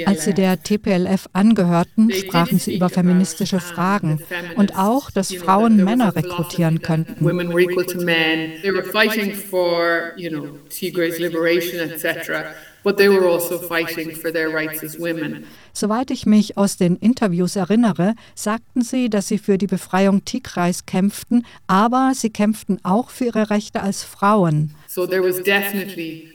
Als 0.05 0.23
sie 0.25 0.33
der 0.33 0.63
TPLF 0.63 1.29
angehörten, 1.33 2.11
sprachen 2.11 2.59
sie 2.59 2.75
über 2.75 2.89
feministische 2.89 3.59
Fragen 3.59 4.21
und 4.55 4.77
auch, 4.77 5.09
dass 5.11 5.33
Frauen 5.33 5.83
Männer 5.83 6.15
rekrutieren 6.15 6.81
könnten 6.81 7.22
women 7.23 7.53
were 7.53 7.61
equal 7.61 7.85
to 7.85 7.99
men. 7.99 8.61
They 8.61 8.71
were 8.71 8.83
fighting 8.83 9.33
for, 9.33 10.13
you 10.17 10.29
know, 10.29 10.57
Tigray's 10.69 11.19
liberation, 11.19 11.79
etc. 11.79 12.55
But 12.83 12.97
they 12.97 13.07
were 13.07 13.27
also 13.27 13.59
fighting 13.59 14.11
for 14.11 14.31
their 14.31 14.49
rights 14.49 14.83
as 14.83 14.99
women. 14.99 15.45
Soweit 15.73 16.11
ich 16.11 16.25
mich 16.25 16.57
aus 16.57 16.77
den 16.77 16.97
Interviews 16.97 17.55
erinnere, 17.55 18.15
sagten 18.35 18.81
sie, 18.81 19.09
dass 19.09 19.27
sie 19.27 19.37
für 19.37 19.57
die 19.57 19.67
Befreiung 19.67 20.25
Tigrais 20.25 20.85
kämpften, 20.85 21.45
aber 21.67 22.11
sie 22.13 22.29
kämpften 22.29 22.79
auch 22.83 23.09
für 23.09 23.25
ihre 23.25 23.49
Rechte 23.49 23.81
als 23.81 24.03
Frauen. 24.03 24.75
So 24.87 25.07
there 25.07 25.23
was 25.23 25.41
definitely 25.41 26.33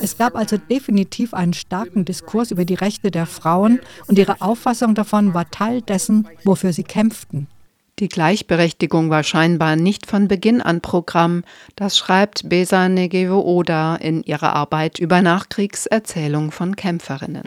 es 0.00 0.18
gab 0.18 0.34
also 0.34 0.56
definitiv 0.56 1.34
einen 1.34 1.52
starken 1.52 2.04
Diskurs 2.04 2.50
über 2.50 2.64
die 2.64 2.74
Rechte 2.74 3.10
der 3.10 3.26
Frauen 3.26 3.80
und 4.06 4.18
ihre 4.18 4.40
Auffassung 4.40 4.94
davon 4.94 5.34
war 5.34 5.50
Teil 5.50 5.82
dessen, 5.82 6.26
wofür 6.44 6.72
sie 6.72 6.82
kämpften. 6.82 7.46
Die 7.98 8.08
Gleichberechtigung 8.08 9.10
war 9.10 9.24
scheinbar 9.24 9.74
nicht 9.74 10.06
von 10.06 10.28
Beginn 10.28 10.62
an 10.62 10.80
Programm, 10.80 11.42
das 11.74 11.98
schreibt 11.98 12.48
Besa 12.48 12.88
Negevo 12.88 13.40
Oda 13.40 13.96
in 13.96 14.22
ihrer 14.22 14.52
Arbeit 14.52 15.00
über 15.00 15.20
Nachkriegserzählung 15.20 16.52
von 16.52 16.76
Kämpferinnen. 16.76 17.42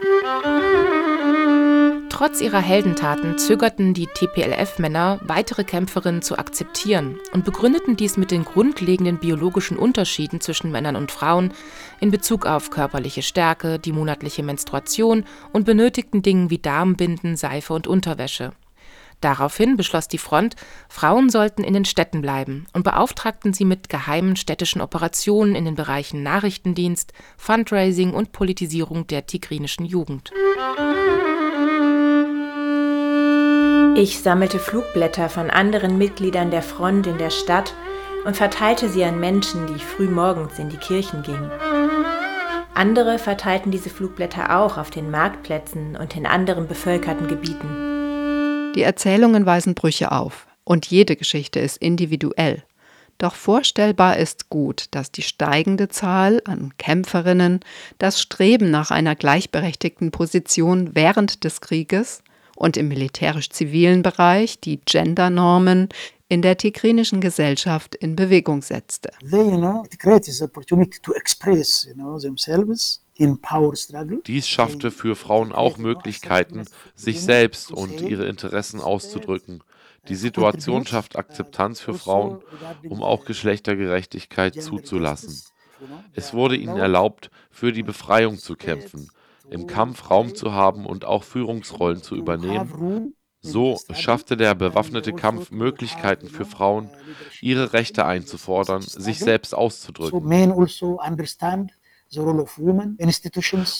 Trotz 2.09 2.41
ihrer 2.41 2.59
Heldentaten 2.59 3.37
zögerten 3.37 3.93
die 3.93 4.07
TPLF-Männer, 4.07 5.21
weitere 5.23 5.63
Kämpferinnen 5.63 6.21
zu 6.21 6.37
akzeptieren 6.37 7.17
und 7.31 7.45
begründeten 7.45 7.95
dies 7.95 8.17
mit 8.17 8.29
den 8.29 8.43
grundlegenden 8.43 9.19
biologischen 9.19 9.77
Unterschieden 9.77 10.41
zwischen 10.41 10.69
Männern 10.69 10.97
und 10.97 11.11
Frauen 11.11 11.53
in 12.01 12.11
Bezug 12.11 12.45
auf 12.45 12.69
körperliche 12.69 13.21
Stärke, 13.21 13.79
die 13.79 13.93
monatliche 13.93 14.43
Menstruation 14.43 15.23
und 15.53 15.65
benötigten 15.65 16.21
Dingen 16.21 16.49
wie 16.49 16.59
Darmbinden, 16.59 17.37
Seife 17.37 17.73
und 17.73 17.87
Unterwäsche. 17.87 18.51
Daraufhin 19.21 19.77
beschloss 19.77 20.07
die 20.07 20.17
Front, 20.17 20.55
Frauen 20.89 21.29
sollten 21.29 21.63
in 21.63 21.73
den 21.73 21.85
Städten 21.85 22.21
bleiben 22.21 22.65
und 22.73 22.83
beauftragten 22.83 23.53
sie 23.53 23.65
mit 23.65 23.87
geheimen 23.87 24.35
städtischen 24.35 24.81
Operationen 24.81 25.55
in 25.55 25.63
den 25.63 25.75
Bereichen 25.75 26.23
Nachrichtendienst, 26.23 27.13
Fundraising 27.37 28.13
und 28.13 28.31
Politisierung 28.31 29.05
der 29.05 29.27
tigrinischen 29.27 29.85
Jugend. 29.85 30.31
Ich 33.95 34.19
sammelte 34.19 34.57
Flugblätter 34.57 35.29
von 35.29 35.51
anderen 35.51 35.99
Mitgliedern 35.99 36.49
der 36.49 36.63
Front 36.63 37.05
in 37.05 37.19
der 37.19 37.29
Stadt 37.29 37.75
und 38.25 38.35
verteilte 38.35 38.89
sie 38.89 39.03
an 39.03 39.19
Menschen, 39.19 39.67
die 39.67 39.79
früh 39.79 40.07
morgens 40.07 40.57
in 40.57 40.69
die 40.69 40.77
Kirchen 40.77 41.21
gingen. 41.21 41.51
Andere 42.73 43.19
verteilten 43.19 43.69
diese 43.69 43.89
Flugblätter 43.91 44.57
auch 44.57 44.77
auf 44.77 44.89
den 44.89 45.11
Marktplätzen 45.11 45.95
und 45.95 46.15
in 46.15 46.25
anderen 46.25 46.67
bevölkerten 46.67 47.27
Gebieten. 47.27 48.00
Die 48.75 48.83
Erzählungen 48.83 49.45
weisen 49.45 49.75
Brüche 49.75 50.11
auf 50.13 50.47
und 50.63 50.85
jede 50.87 51.17
Geschichte 51.17 51.59
ist 51.59 51.77
individuell. 51.77 52.63
Doch 53.17 53.35
vorstellbar 53.35 54.17
ist 54.17 54.49
gut, 54.49 54.85
dass 54.91 55.11
die 55.11 55.21
steigende 55.21 55.89
Zahl 55.89 56.41
an 56.45 56.73
Kämpferinnen, 56.77 57.59
das 57.99 58.21
Streben 58.21 58.71
nach 58.71 58.89
einer 58.89 59.15
gleichberechtigten 59.15 60.11
Position 60.11 60.95
während 60.95 61.43
des 61.43 61.59
Krieges 61.61 62.23
und 62.55 62.77
im 62.77 62.87
militärisch-zivilen 62.87 64.03
Bereich 64.03 64.59
die 64.59 64.79
Gendernormen 64.85 65.89
in 66.31 66.41
der 66.41 66.55
tigrinischen 66.55 67.19
Gesellschaft 67.19 67.93
in 67.93 68.15
Bewegung 68.15 68.61
setzte. 68.61 69.11
They, 69.29 69.41
you 69.41 69.57
know, 69.57 69.83
dies 74.25 74.47
schaffte 74.47 74.91
für 74.91 75.15
Frauen 75.17 75.51
auch 75.51 75.77
Möglichkeiten, 75.77 76.63
sich 76.95 77.19
selbst 77.19 77.73
und 77.73 77.99
ihre 77.99 78.27
Interessen 78.27 78.79
auszudrücken. 78.79 79.61
Die 80.07 80.15
Situation 80.15 80.87
schafft 80.87 81.17
Akzeptanz 81.17 81.81
für 81.81 81.95
Frauen, 81.95 82.41
um 82.87 83.03
auch 83.03 83.25
Geschlechtergerechtigkeit 83.25 84.55
zuzulassen. 84.63 85.43
Es 86.13 86.33
wurde 86.33 86.55
ihnen 86.55 86.77
erlaubt, 86.77 87.29
für 87.49 87.73
die 87.73 87.83
Befreiung 87.83 88.37
zu 88.37 88.55
kämpfen, 88.55 89.09
im 89.49 89.67
Kampf 89.67 90.09
Raum 90.09 90.33
zu 90.33 90.53
haben 90.53 90.85
und 90.85 91.03
auch 91.03 91.25
Führungsrollen 91.25 92.01
zu 92.01 92.15
übernehmen. 92.15 93.15
So 93.41 93.79
schaffte 93.93 94.37
der 94.37 94.53
bewaffnete 94.53 95.13
Kampf 95.13 95.49
Möglichkeiten 95.51 96.27
für 96.27 96.45
Frauen, 96.45 96.89
ihre 97.41 97.73
Rechte 97.73 98.05
einzufordern, 98.05 98.83
sich 98.83 99.17
selbst 99.19 99.55
auszudrücken. 99.55 100.19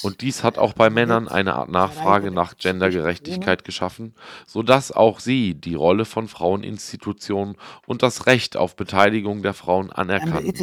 Und 0.04 0.22
dies 0.22 0.44
hat 0.44 0.58
auch 0.58 0.74
bei 0.74 0.90
Männern 0.90 1.28
eine 1.28 1.56
Art 1.56 1.70
Nachfrage 1.70 2.32
nach 2.32 2.56
Gendergerechtigkeit 2.58 3.64
geschaffen, 3.66 4.16
sodass 4.48 4.92
auch 4.92 5.20
sie 5.20 5.54
die 5.54 5.76
Rolle 5.76 6.06
von 6.06 6.28
Fraueninstitutionen 6.28 7.58
und 7.86 8.04
das 8.04 8.28
Recht 8.28 8.56
auf 8.56 8.76
Beteiligung 8.76 9.44
der 9.44 9.54
Frauen 9.54 9.92
anerkannten 9.92 10.56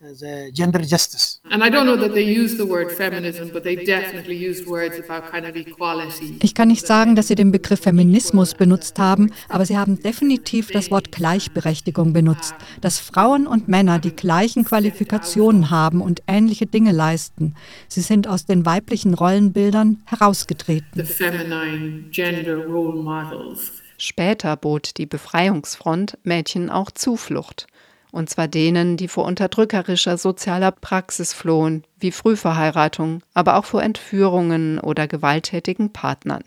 the 0.00 0.50
gender 0.52 0.80
justice. 0.80 1.40
And 1.50 1.62
I 1.62 1.70
don't 1.70 1.86
know 1.86 1.96
that 1.96 2.12
they 2.12 2.22
use 2.22 2.56
the 2.56 2.66
word 2.66 2.92
feminism, 2.92 3.48
but 3.52 3.64
they 3.64 3.76
definitely 3.76 4.36
use 4.36 4.66
words 4.66 4.98
about 4.98 5.30
kind 5.30 5.46
of 5.46 5.56
equality. 5.56 6.38
Ich 6.42 6.54
kann 6.54 6.68
nicht 6.68 6.86
sagen, 6.86 7.16
dass 7.16 7.28
sie 7.28 7.34
den 7.34 7.50
Begriff 7.50 7.80
Feminismus 7.80 8.54
benutzt 8.54 8.98
haben, 8.98 9.32
aber 9.48 9.64
sie 9.64 9.78
haben 9.78 10.00
definitiv 10.00 10.70
das 10.70 10.90
Wort 10.90 11.12
Gleichberechtigung 11.12 12.12
benutzt, 12.12 12.54
dass 12.80 12.98
Frauen 12.98 13.46
und 13.46 13.68
Männer 13.68 13.98
die 13.98 14.14
gleichen 14.14 14.64
Qualifikationen 14.64 15.70
haben 15.70 16.00
und 16.02 16.22
ähnliche 16.26 16.66
Dinge 16.66 16.92
leisten. 16.92 17.54
Sie 17.88 18.02
sind 18.02 18.28
aus 18.28 18.44
den 18.44 18.66
weiblichen 18.66 19.14
Rollenbildern 19.14 20.02
herausgetreten. 20.04 20.86
The 20.94 21.04
feminine 21.04 22.10
gender 22.10 22.56
role 22.66 23.02
models. 23.02 23.72
Später 23.98 24.58
bot 24.58 24.98
die 24.98 25.06
Befreiungsfront 25.06 26.18
Mädchen 26.22 26.68
auch 26.68 26.90
Zuflucht 26.90 27.66
und 28.16 28.30
zwar 28.30 28.48
denen, 28.48 28.96
die 28.96 29.08
vor 29.08 29.26
unterdrückerischer 29.26 30.16
sozialer 30.16 30.70
Praxis 30.70 31.34
flohen, 31.34 31.84
wie 32.00 32.12
Frühverheiratung, 32.12 33.20
aber 33.34 33.56
auch 33.56 33.66
vor 33.66 33.82
Entführungen 33.82 34.80
oder 34.80 35.06
gewalttätigen 35.06 35.92
Partnern. 35.92 36.42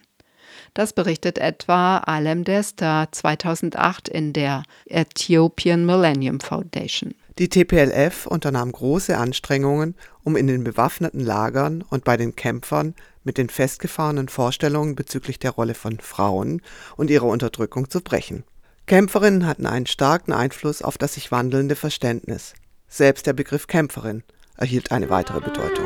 Das 0.74 0.94
berichtet 0.94 1.38
etwa 1.38 2.00
Alem 2.00 2.44
Desta 2.44 3.12
2008 3.12 4.10
in 4.10 4.34
der 4.34 4.64
Ethiopian 4.88 5.86
Millennium 5.86 6.40
Foundation. 6.40 7.14
Die 7.38 7.50
TPLF 7.50 8.26
unternahm 8.26 8.72
große 8.72 9.16
Anstrengungen, 9.16 9.94
um 10.24 10.36
in 10.36 10.48
den 10.48 10.64
bewaffneten 10.64 11.22
Lagern 11.22 11.84
und 11.88 12.04
bei 12.04 12.18
den 12.18 12.36
Kämpfern 12.36 12.96
mit 13.24 13.38
den 13.38 13.48
festgefahrenen 13.48 14.28
Vorstellungen 14.28 14.96
bezüglich 14.96 15.38
der 15.38 15.52
Rolle 15.52 15.76
von 15.76 16.00
Frauen 16.00 16.64
und 16.98 17.12
ihrer 17.12 17.28
Unterdrückung 17.28 17.92
zu 17.92 18.02
brechen. 18.02 18.44
Kämpferinnen 18.90 19.46
hatten 19.46 19.68
einen 19.68 19.86
starken 19.86 20.34
Einfluss 20.34 20.82
auf 20.82 20.98
das 20.98 21.14
sich 21.14 21.32
wandelnde 21.32 21.76
Verständnis. 21.76 22.56
Selbst 22.88 23.28
der 23.28 23.34
Begriff 23.34 23.68
Kämpferin 23.68 24.24
erhielt 24.58 24.92
eine 24.92 25.12
weitere 25.12 25.42
Bedeutung. 25.42 25.86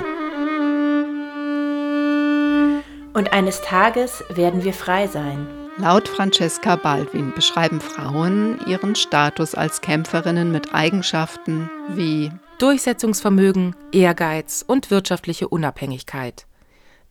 Und 3.14 3.34
eines 3.34 3.62
Tages 3.62 4.24
werden 4.30 4.64
wir 4.64 4.72
frei 4.72 5.08
sein. 5.08 5.46
Laut 5.78 6.08
Francesca 6.08 6.78
Baldwin 6.78 7.34
beschreiben 7.36 7.82
Frauen 7.82 8.62
ihren 8.68 8.96
Status 8.96 9.54
als 9.54 9.82
Kämpferinnen 9.82 10.54
mit 10.54 10.74
Eigenschaften 10.74 11.70
wie 11.90 12.32
Durchsetzungsvermögen, 12.60 13.76
Ehrgeiz 13.92 14.64
und 14.66 14.92
wirtschaftliche 14.92 15.50
Unabhängigkeit. 15.50 16.46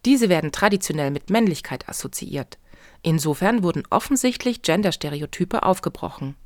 Diese 0.07 0.31
werden 0.31 0.53
traditionell 0.53 1.11
mit 1.11 1.29
Männlichkeit 1.29 1.87
assoziiert. 1.87 2.57
Insofern 3.03 3.63
wurden 3.63 3.83
offensichtlich 3.91 4.63
Genderstereotype 4.63 5.65
aufgebrochen. 5.65 6.37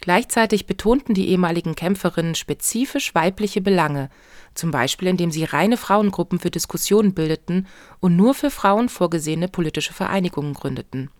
Gleichzeitig 0.00 0.66
betonten 0.66 1.14
die 1.14 1.28
ehemaligen 1.28 1.74
Kämpferinnen 1.74 2.34
spezifisch 2.34 3.14
weibliche 3.14 3.60
Belange, 3.60 4.10
zum 4.54 4.70
Beispiel 4.70 5.08
indem 5.08 5.30
sie 5.30 5.44
reine 5.44 5.76
Frauengruppen 5.76 6.38
für 6.38 6.50
Diskussionen 6.50 7.14
bildeten 7.14 7.66
und 8.00 8.16
nur 8.16 8.34
für 8.34 8.50
Frauen 8.50 8.88
vorgesehene 8.88 9.48
politische 9.48 9.92
Vereinigungen 9.92 10.54
gründeten. 10.54 11.10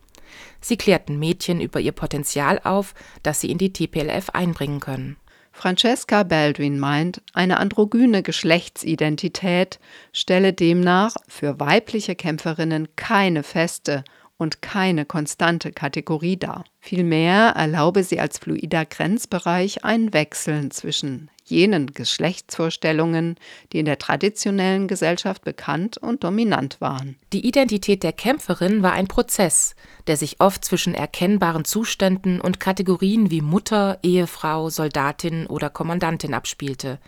Sie 0.61 0.77
klärten 0.77 1.19
Mädchen 1.19 1.61
über 1.61 1.81
ihr 1.81 1.93
Potenzial 1.93 2.61
auf, 2.65 2.95
das 3.23 3.41
sie 3.41 3.51
in 3.51 3.59
die 3.59 3.73
TPLF 3.73 4.31
einbringen 4.31 4.81
können. 4.81 5.17
Francesca 5.53 6.25
Baldwin 6.25 6.81
meint, 6.81 7.23
eine 7.33 7.59
androgyne 7.59 8.25
Geschlechtsidentität 8.25 9.79
stelle 10.13 10.53
demnach 10.53 11.15
für 11.29 11.61
weibliche 11.61 12.17
Kämpferinnen 12.17 12.89
keine 12.97 13.45
feste 13.45 14.03
und 14.37 14.62
keine 14.62 15.05
konstante 15.05 15.73
Kategorie 15.73 16.37
dar. 16.37 16.64
Vielmehr 16.81 17.53
erlaube 17.57 18.03
sie 18.03 18.21
als 18.21 18.38
fluider 18.38 18.85
Grenzbereich 18.85 19.85
ein 19.85 20.12
Wechseln 20.12 20.71
zwischen 20.71 21.31
jenen 21.45 21.93
Geschlechtsvorstellungen, 21.93 23.37
die 23.73 23.79
in 23.79 23.85
der 23.85 23.99
traditionellen 23.99 24.88
Gesellschaft 24.88 25.45
bekannt 25.45 25.99
und 25.99 26.25
dominant 26.25 26.81
waren. 26.81 27.17
Die 27.33 27.47
Identität 27.47 28.03
der 28.03 28.12
Kämpferin 28.12 28.83
war 28.83 28.93
ein 28.93 29.09
Prozess, 29.09 29.75
der 30.07 30.17
sich 30.17 30.41
oft 30.41 30.64
zwischen 30.64 30.95
erkennbaren 30.95 31.64
Zuständen 31.64 32.41
und 32.41 32.61
Kategorien 32.61 33.31
wie 33.31 33.43
Mutter, 33.43 33.99
Ehefrau, 34.03 34.71
Soldatin 34.71 35.47
oder 35.47 35.71
Kommandantin 35.71 36.35
abspielte, 36.35 36.99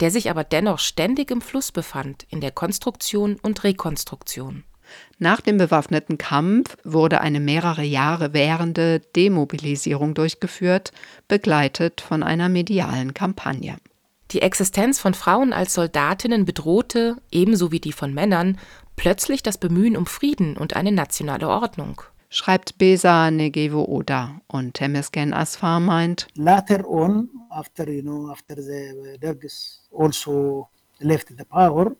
der 0.00 0.10
sich 0.10 0.30
aber 0.30 0.44
dennoch 0.44 0.78
ständig 0.78 1.30
im 1.30 1.40
Fluss 1.40 1.72
befand 1.72 2.26
in 2.28 2.40
der 2.40 2.52
Konstruktion 2.52 3.38
und 3.42 3.64
Rekonstruktion. 3.64 4.64
Nach 5.18 5.40
dem 5.40 5.58
bewaffneten 5.58 6.18
Kampf 6.18 6.76
wurde 6.84 7.20
eine 7.20 7.40
mehrere 7.40 7.82
Jahre 7.82 8.32
währende 8.32 9.00
Demobilisierung 9.00 10.14
durchgeführt, 10.14 10.92
begleitet 11.28 12.00
von 12.00 12.22
einer 12.22 12.48
medialen 12.48 13.14
Kampagne. 13.14 13.76
Die 14.32 14.42
Existenz 14.42 15.00
von 15.00 15.14
Frauen 15.14 15.52
als 15.52 15.74
Soldatinnen 15.74 16.44
bedrohte, 16.44 17.16
ebenso 17.32 17.72
wie 17.72 17.80
die 17.80 17.92
von 17.92 18.14
Männern, 18.14 18.58
plötzlich 18.94 19.42
das 19.42 19.58
Bemühen 19.58 19.96
um 19.96 20.06
Frieden 20.06 20.56
und 20.56 20.76
eine 20.76 20.92
nationale 20.92 21.48
Ordnung. 21.48 22.02
Schreibt 22.28 22.78
Besa 22.78 23.32
Negevo 23.32 23.84
Oda 23.86 24.40
und 24.46 24.74
Temesgen 24.74 25.34
Asfar 25.34 25.80
meint, 25.80 26.28
Later 26.36 26.88
on, 26.88 27.28
after, 27.50 27.88
you 27.88 28.02
know, 28.02 28.30
after 28.30 28.54
the 28.54 29.18
Dergs 29.20 29.82
also 29.90 30.68
left 31.00 31.28
the 31.36 31.44
power, 31.44 31.96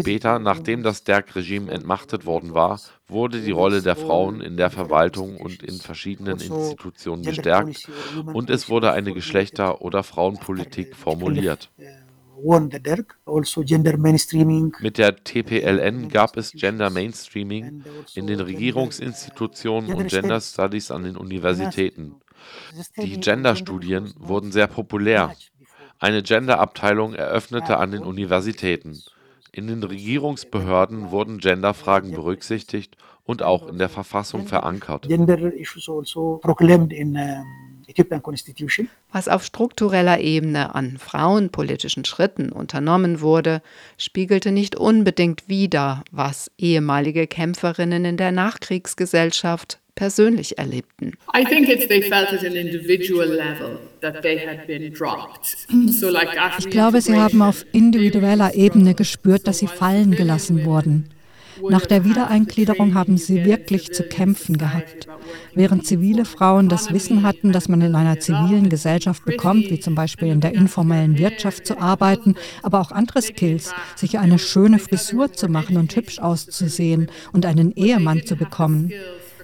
Später, 0.00 0.38
nachdem 0.38 0.82
das 0.82 1.04
Derg-Regime 1.04 1.70
entmachtet 1.70 2.26
worden 2.26 2.54
war, 2.54 2.80
wurde 3.08 3.40
die 3.40 3.50
Rolle 3.50 3.82
der 3.82 3.96
Frauen 3.96 4.40
in 4.40 4.56
der 4.56 4.70
Verwaltung 4.70 5.36
und 5.36 5.62
in 5.62 5.78
verschiedenen 5.78 6.40
Institutionen 6.40 7.22
gestärkt 7.22 7.88
und 8.26 8.50
es 8.50 8.68
wurde 8.68 8.92
eine 8.92 9.12
Geschlechter- 9.12 9.82
oder 9.82 10.02
Frauenpolitik 10.02 10.96
formuliert. 10.96 11.70
Also 11.78 13.62
Mit 14.80 14.98
der 14.98 15.16
TPLN 15.16 16.08
gab 16.08 16.36
es 16.36 16.52
Gender 16.52 16.90
Mainstreaming 16.90 17.84
in 18.14 18.26
den 18.26 18.40
Regierungsinstitutionen 18.40 19.92
und 19.94 20.08
Gender 20.08 20.40
Studies 20.40 20.90
an 20.90 21.04
den 21.04 21.16
Universitäten. 21.16 22.16
Die 22.96 23.20
Gender-Studien 23.20 24.12
wurden 24.18 24.50
sehr 24.50 24.66
populär. 24.66 25.32
Eine 26.00 26.22
Gender-Abteilung 26.24 27.14
eröffnete 27.14 27.76
an 27.76 27.92
den 27.92 28.02
Universitäten. 28.02 29.00
In 29.54 29.66
den 29.66 29.82
Regierungsbehörden 29.82 31.10
wurden 31.10 31.36
Genderfragen 31.36 32.12
berücksichtigt 32.12 32.96
und 33.24 33.42
auch 33.42 33.68
in 33.68 33.76
der 33.76 33.90
Verfassung 33.90 34.46
verankert. 34.46 35.04
Also 35.04 35.14
Was 39.12 39.28
auf 39.28 39.44
struktureller 39.44 40.20
Ebene 40.20 40.74
an 40.74 40.98
frauenpolitischen 40.98 42.04
Schritten 42.04 42.50
unternommen 42.50 43.20
wurde, 43.20 43.62
spiegelte 43.98 44.52
nicht 44.52 44.76
unbedingt 44.76 45.48
wider, 45.48 46.02
was 46.10 46.50
ehemalige 46.58 47.26
Kämpferinnen 47.26 48.04
in 48.04 48.16
der 48.16 48.32
Nachkriegsgesellschaft 48.32 49.78
persönlich 49.94 50.58
erlebten. 50.58 51.12
Ich 56.58 56.70
glaube, 56.70 57.00
sie 57.00 57.14
haben 57.14 57.42
auf 57.42 57.66
individueller 57.72 58.54
Ebene 58.54 58.94
gespürt, 58.94 59.46
dass 59.46 59.58
sie 59.58 59.66
fallen 59.66 60.12
gelassen 60.12 60.64
wurden. 60.64 61.11
Nach 61.68 61.86
der 61.86 62.04
Wiedereingliederung 62.04 62.94
haben 62.94 63.18
sie 63.18 63.44
wirklich 63.44 63.92
zu 63.92 64.04
kämpfen 64.04 64.58
gehabt. 64.58 65.06
Während 65.54 65.86
zivile 65.86 66.24
Frauen 66.24 66.68
das 66.68 66.92
Wissen 66.92 67.22
hatten, 67.22 67.52
dass 67.52 67.68
man 67.68 67.80
in 67.80 67.94
einer 67.94 68.20
zivilen 68.20 68.68
Gesellschaft 68.68 69.24
bekommt, 69.24 69.70
wie 69.70 69.80
zum 69.80 69.94
Beispiel 69.94 70.28
in 70.28 70.40
der 70.40 70.54
informellen 70.54 71.18
Wirtschaft 71.18 71.66
zu 71.66 71.78
arbeiten, 71.78 72.34
aber 72.62 72.80
auch 72.80 72.90
andere 72.90 73.22
Skills, 73.22 73.74
sich 73.96 74.18
eine 74.18 74.38
schöne 74.38 74.78
Frisur 74.78 75.32
zu 75.32 75.48
machen 75.48 75.76
und 75.76 75.94
hübsch 75.94 76.18
auszusehen 76.18 77.10
und 77.32 77.46
einen 77.46 77.72
Ehemann 77.72 78.24
zu 78.24 78.36
bekommen, 78.36 78.92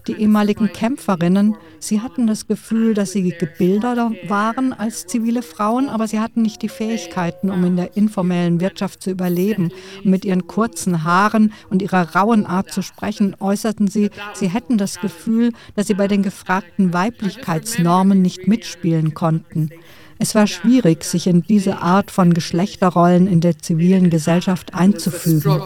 die 0.08 0.14
ehemaligen 0.14 0.72
Kämpferinnen, 0.72 1.56
sie 1.78 2.00
hatten 2.00 2.26
das 2.26 2.46
Gefühl, 2.46 2.94
dass 2.94 3.12
sie 3.12 3.34
gebildeter 3.38 4.12
waren 4.26 4.72
als 4.72 5.06
zivile 5.06 5.42
Frauen, 5.42 5.88
aber 5.88 6.08
sie 6.08 6.18
hatten 6.18 6.42
nicht 6.42 6.62
die 6.62 6.68
Fähigkeiten, 6.68 7.50
um 7.50 7.64
in 7.64 7.76
der 7.76 7.96
informellen 7.96 8.60
Wirtschaft 8.60 9.02
zu 9.02 9.10
überleben. 9.10 9.70
Und 10.02 10.10
mit 10.10 10.24
ihren 10.24 10.46
kurzen 10.46 11.04
Haaren 11.04 11.52
und 11.70 11.82
ihrer 11.82 12.14
rauen 12.14 12.46
Art 12.46 12.72
zu 12.72 12.82
sprechen, 12.82 13.36
äußerten 13.38 13.88
sie, 13.88 14.10
sie 14.34 14.48
hätten 14.48 14.78
das 14.78 15.00
Gefühl, 15.00 15.52
dass 15.76 15.86
sie 15.86 15.94
bei 15.94 16.08
den 16.08 16.22
gefragten 16.22 16.92
Weiblichkeitsnormen 16.92 18.20
nicht 18.22 18.48
mitspielen 18.48 19.14
konnten. 19.14 19.70
Es 20.20 20.34
war 20.34 20.48
schwierig, 20.48 21.04
sich 21.04 21.28
in 21.28 21.42
diese 21.42 21.78
Art 21.78 22.10
von 22.10 22.34
Geschlechterrollen 22.34 23.28
in 23.28 23.40
der 23.40 23.58
zivilen 23.58 24.10
Gesellschaft 24.10 24.74
einzufügen. 24.74 25.62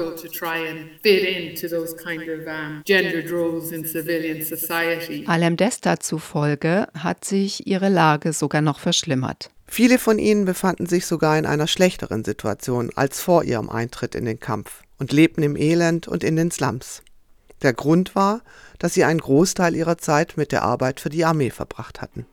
Alem 5.27 5.57
Desta 5.57 6.01
zufolge 6.01 6.87
hat 6.99 7.25
sich 7.25 7.67
ihre 7.67 7.89
Lage 7.89 8.33
sogar 8.35 8.61
noch 8.61 8.79
verschlimmert. 8.79 9.51
Viele 9.67 9.99
von 9.99 10.19
ihnen 10.19 10.45
befanden 10.45 10.85
sich 10.85 11.07
sogar 11.07 11.39
in 11.39 11.47
einer 11.47 11.67
schlechteren 11.67 12.25
Situation 12.25 12.91
als 12.95 13.23
vor 13.23 13.45
ihrem 13.45 13.71
Eintritt 13.71 14.15
in 14.15 14.27
den 14.27 14.39
Kampf 14.39 14.83
und 14.99 15.13
lebten 15.13 15.43
im 15.43 15.57
Elend 15.57 16.09
und 16.09 16.23
in 16.23 16.37
den 16.37 16.51
Slums. 16.51 17.03
Der 17.63 17.73
Grund 17.73 18.15
war, 18.15 18.43
dass 18.79 18.93
sie 18.93 19.05
einen 19.05 19.21
Großteil 19.21 19.75
ihrer 19.75 19.97
Zeit 19.97 20.37
mit 20.37 20.53
der 20.53 20.63
Arbeit 20.63 21.01
für 21.01 21.09
die 21.09 21.25
Armee 21.25 21.51
verbracht 21.51 22.03
hatten. 22.03 22.27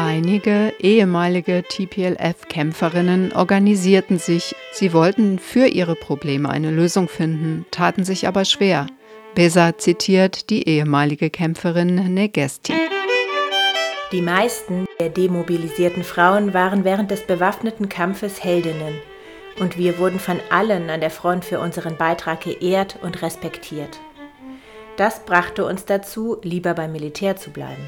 Einige 0.00 0.72
ehemalige 0.78 1.64
TPLF-Kämpferinnen 1.64 3.32
organisierten 3.32 4.20
sich. 4.20 4.54
Sie 4.70 4.92
wollten 4.92 5.40
für 5.40 5.66
ihre 5.66 5.96
Probleme 5.96 6.48
eine 6.50 6.70
Lösung 6.70 7.08
finden, 7.08 7.66
taten 7.72 8.04
sich 8.04 8.28
aber 8.28 8.44
schwer. 8.44 8.86
Besa 9.34 9.76
zitiert 9.76 10.50
die 10.50 10.68
ehemalige 10.68 11.30
Kämpferin 11.30 12.14
Negesti. 12.14 12.74
Die 14.12 14.22
meisten 14.22 14.86
der 15.00 15.08
demobilisierten 15.08 16.04
Frauen 16.04 16.54
waren 16.54 16.84
während 16.84 17.10
des 17.10 17.22
bewaffneten 17.22 17.88
Kampfes 17.88 18.44
Heldinnen. 18.44 19.00
Und 19.58 19.78
wir 19.78 19.98
wurden 19.98 20.20
von 20.20 20.38
allen 20.48 20.90
an 20.90 21.00
der 21.00 21.10
Front 21.10 21.44
für 21.44 21.58
unseren 21.58 21.96
Beitrag 21.96 22.42
geehrt 22.42 23.00
und 23.02 23.20
respektiert. 23.20 23.98
Das 24.96 25.24
brachte 25.24 25.64
uns 25.64 25.86
dazu, 25.86 26.38
lieber 26.44 26.74
beim 26.74 26.92
Militär 26.92 27.34
zu 27.34 27.50
bleiben. 27.50 27.82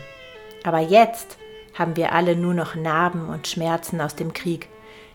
Aber 0.64 0.80
jetzt 0.80 1.38
haben 1.80 1.96
wir 1.96 2.12
alle 2.12 2.36
nur 2.36 2.54
noch 2.54 2.76
Narben 2.76 3.28
und 3.28 3.48
Schmerzen 3.48 4.00
aus 4.00 4.14
dem 4.14 4.32
Krieg, 4.32 4.68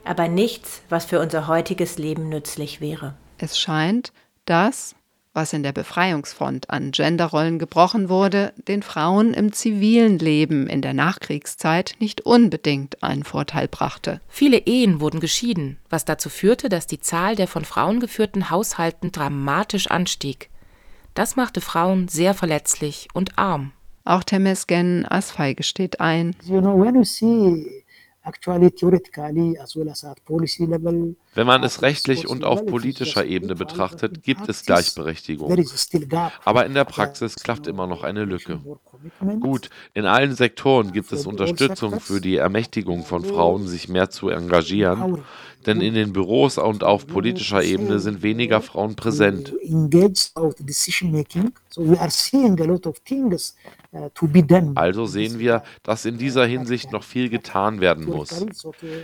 aber 0.04 0.28
nichts, 0.28 0.82
was 0.90 1.06
für 1.06 1.22
unser 1.22 1.48
heutiges 1.48 1.98
Leben 1.98 2.28
nützlich 2.28 2.82
wäre. 2.82 3.14
Es 3.38 3.58
scheint, 3.58 4.12
dass 4.44 4.96
was 5.36 5.52
in 5.52 5.64
der 5.64 5.74
Befreiungsfront 5.74 6.70
an 6.70 6.92
Genderrollen 6.92 7.60
gebrochen 7.60 8.08
wurde, 8.08 8.54
den 8.70 8.82
Frauen 8.82 9.34
im 9.34 9.52
zivilen 9.52 10.18
Leben 10.18 10.66
in 10.68 10.82
der 10.82 10.94
Nachkriegszeit 10.94 11.96
nicht 12.00 12.22
unbedingt 12.22 13.04
einen 13.04 13.24
Vorteil 13.24 13.68
brachte. 13.68 14.22
Viele 14.30 14.60
Ehen 14.60 15.02
wurden 15.02 15.20
geschieden, 15.20 15.78
was 15.90 16.06
dazu 16.06 16.30
führte, 16.30 16.70
dass 16.70 16.88
die 16.88 17.02
Zahl 17.02 17.36
der 17.36 17.48
von 17.48 17.66
Frauen 17.66 18.00
geführten 18.00 18.50
Haushalten 18.50 19.12
dramatisch 19.12 19.88
anstieg. 19.92 20.50
Das 21.14 21.36
machte 21.36 21.60
Frauen 21.60 22.08
sehr 22.08 22.34
verletzlich 22.34 23.10
und 23.14 23.38
arm. 23.38 23.74
Auch 24.06 24.24
Temesgen 24.24 25.06
Asfai 25.10 25.54
gesteht 25.54 26.00
ein. 26.00 26.36
You 26.44 26.62
know, 26.62 26.80
wenn 31.36 31.48
man 31.48 31.64
es 31.64 31.82
rechtlich 31.82 32.28
und 32.28 32.44
auf 32.44 32.66
politischer 32.66 33.26
Ebene 33.26 33.56
betrachtet, 33.56 34.24
gibt 34.24 34.50
es 34.50 34.66
Gleichberechtigung. 34.66 35.56
Aber 36.44 36.66
in 36.66 36.74
der 36.74 36.86
Praxis 36.86 37.36
klafft 37.36 37.68
immer 37.68 37.86
noch 37.86 38.04
eine 38.04 38.26
Lücke. 38.26 38.62
Gut, 39.40 39.70
in 39.94 40.06
allen 40.06 40.36
Sektoren 40.36 40.92
gibt 40.92 41.12
es 41.12 41.28
Unterstützung 41.28 42.00
für 42.00 42.20
die 42.20 42.38
Ermächtigung 42.38 43.06
von 43.06 43.24
Frauen, 43.24 43.68
sich 43.68 43.90
mehr 43.90 44.10
zu 44.10 44.30
engagieren, 44.30 45.24
denn 45.66 45.82
in 45.82 45.94
den 45.94 46.14
Büros 46.14 46.58
und 46.58 46.84
auf 46.84 47.08
politischer 47.08 47.64
Ebene 47.64 48.00
sind 48.00 48.24
weniger 48.24 48.62
Frauen 48.62 48.96
präsent. 48.96 49.54
Also 54.76 55.06
sehen 55.06 55.40
wir, 55.40 55.64
dass 55.84 56.06
in 56.06 56.18
dieser 56.18 56.46
Hinsicht 56.46 56.92
noch 56.92 57.04
viel 57.04 57.30
getan 57.30 57.82
werden 57.82 58.06
muss. 58.06 58.46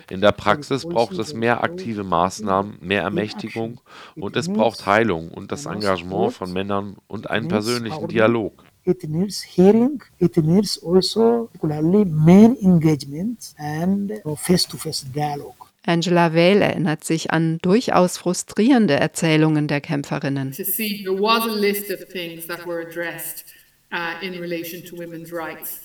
In 0.09 0.21
der 0.21 0.31
Praxis 0.31 0.85
braucht 0.85 1.17
es 1.17 1.33
mehr 1.33 1.63
aktive 1.63 2.03
Maßnahmen, 2.03 2.77
mehr 2.81 3.01
Ermächtigung 3.01 3.79
und 4.15 4.35
es 4.35 4.47
braucht 4.47 4.85
Heilung 4.85 5.29
und 5.29 5.51
das 5.51 5.65
Engagement 5.65 6.33
von 6.33 6.51
Männern 6.51 6.97
und 7.07 7.29
einen 7.29 7.47
persönlichen 7.47 8.07
Dialog. 8.07 8.63
It 8.83 9.07
needs 9.07 9.43
hearing, 9.43 10.01
it 10.17 10.35
needs 10.37 10.81
also 10.83 11.49
particularly 11.53 12.03
men 12.03 12.57
engagement 12.63 13.53
and 13.59 14.11
face-to-face 14.37 15.05
dialogue. 15.13 15.70
Angela 15.83 16.33
Vale 16.33 16.63
erinnert 16.63 17.03
sich 17.03 17.31
an 17.31 17.57
durchaus 17.61 18.17
frustrierende 18.17 18.93
Erzählungen 18.93 19.67
der 19.67 19.81
Kämpferinnen. 19.81 20.51
To 20.51 20.63
see, 20.63 21.03
there 21.03 21.19
was 21.19 21.43
a 21.43 21.55
list 21.55 21.89
of 21.89 22.07
things 22.07 22.45
that 22.47 22.67
were 22.67 22.81
addressed 22.81 23.45
uh, 23.91 24.23
in 24.23 24.33
relation 24.39 24.83
to 24.85 24.95
women's 24.97 25.31
rights. 25.33 25.81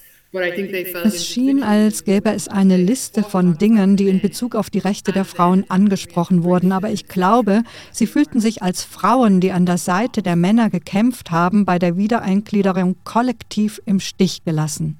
Es 1.05 1.27
schien, 1.27 1.63
als 1.63 2.05
gäbe 2.05 2.31
es 2.33 2.49
eine 2.49 2.77
Liste 2.77 3.23
von 3.23 3.57
Dingen, 3.59 3.97
die 3.97 4.09
in 4.09 4.21
Bezug 4.21 4.55
auf 4.55 4.71
die 4.71 4.81
Rechte 4.81 5.13
der 5.13 5.25
Frauen 5.25 5.65
angesprochen 5.69 6.43
wurden, 6.43 6.73
aber 6.73 6.91
ich 6.91 7.07
glaube, 7.07 7.63
sie 7.93 8.07
fühlten 8.07 8.41
sich 8.41 8.63
als 8.63 8.83
Frauen, 8.83 9.41
die 9.41 9.53
an 9.53 9.67
der 9.67 9.79
Seite 9.79 10.23
der 10.23 10.37
Männer 10.37 10.69
gekämpft 10.69 11.31
haben, 11.31 11.65
bei 11.65 11.79
der 11.79 11.97
Wiedereingliederung 11.97 12.97
kollektiv 13.05 13.81
im 13.87 14.01
Stich 14.01 14.45
gelassen. 14.45 14.99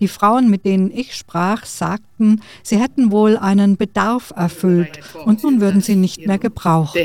Die 0.00 0.08
Frauen, 0.08 0.48
mit 0.48 0.64
denen 0.64 0.90
ich 0.90 1.14
sprach, 1.14 1.66
sagten, 1.66 2.40
sie 2.62 2.78
hätten 2.78 3.12
wohl 3.12 3.36
einen 3.36 3.76
Bedarf 3.76 4.32
erfüllt 4.34 4.98
und 5.26 5.42
nun 5.42 5.60
würden 5.60 5.82
sie 5.82 5.96
nicht 5.96 6.26
mehr 6.26 6.38
gebraucht. 6.38 6.98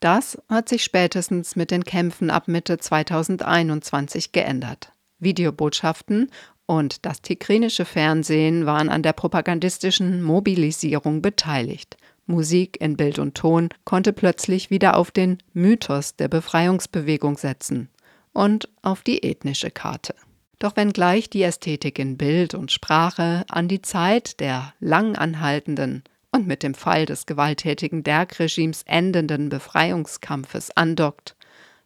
Das 0.00 0.38
hat 0.48 0.68
sich 0.68 0.84
spätestens 0.84 1.56
mit 1.56 1.72
den 1.72 1.84
Kämpfen 1.84 2.30
ab 2.30 2.46
Mitte 2.46 2.78
2021 2.78 4.30
geändert. 4.30 4.92
Videobotschaften 5.18 6.30
und 6.66 7.04
das 7.04 7.22
tigrinische 7.22 7.84
Fernsehen 7.84 8.64
waren 8.64 8.88
an 8.88 9.02
der 9.02 9.12
propagandistischen 9.12 10.22
Mobilisierung 10.22 11.20
beteiligt. 11.20 11.96
Musik 12.26 12.80
in 12.80 12.96
Bild 12.96 13.18
und 13.18 13.34
Ton 13.34 13.70
konnte 13.84 14.12
plötzlich 14.12 14.70
wieder 14.70 14.96
auf 14.96 15.10
den 15.10 15.38
Mythos 15.52 16.14
der 16.14 16.28
Befreiungsbewegung 16.28 17.36
setzen 17.36 17.88
und 18.32 18.68
auf 18.82 19.02
die 19.02 19.22
ethnische 19.22 19.70
Karte. 19.70 20.14
Doch 20.58 20.76
wenngleich 20.76 21.30
die 21.30 21.42
Ästhetik 21.42 21.98
in 21.98 22.16
Bild 22.18 22.54
und 22.54 22.70
Sprache 22.70 23.44
an 23.48 23.66
die 23.66 23.82
Zeit 23.82 24.40
der 24.40 24.74
lang 24.78 25.16
anhaltenden 25.16 26.04
und 26.32 26.46
mit 26.46 26.62
dem 26.62 26.74
Fall 26.74 27.06
des 27.06 27.26
gewalttätigen 27.26 28.02
Derg-Regimes 28.02 28.82
endenden 28.84 29.48
Befreiungskampfes 29.48 30.70
andockt, 30.76 31.36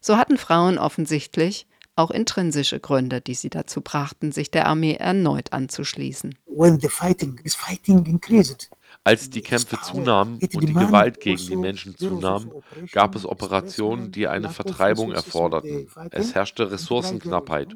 so 0.01 0.17
hatten 0.17 0.37
Frauen 0.37 0.77
offensichtlich 0.77 1.67
auch 1.95 2.11
intrinsische 2.11 2.79
Gründe, 2.79 3.21
die 3.21 3.33
sie 3.33 3.49
dazu 3.49 3.81
brachten, 3.81 4.31
sich 4.31 4.51
der 4.51 4.67
Armee 4.67 4.95
erneut 4.95 5.53
anzuschließen. 5.53 6.35
Als 9.05 9.29
die 9.29 9.41
Kämpfe 9.41 9.79
zunahmen 9.81 10.39
und 10.39 10.63
die 10.63 10.73
Gewalt 10.73 11.19
gegen 11.19 11.45
die 11.45 11.55
Menschen 11.55 11.95
zunahm, 11.95 12.51
gab 12.91 13.15
es 13.15 13.23
Operationen, 13.23 14.11
die 14.11 14.27
eine 14.27 14.49
Vertreibung 14.49 15.11
erforderten. 15.11 15.87
Es 16.09 16.33
herrschte 16.33 16.71
Ressourcenknappheit. 16.71 17.75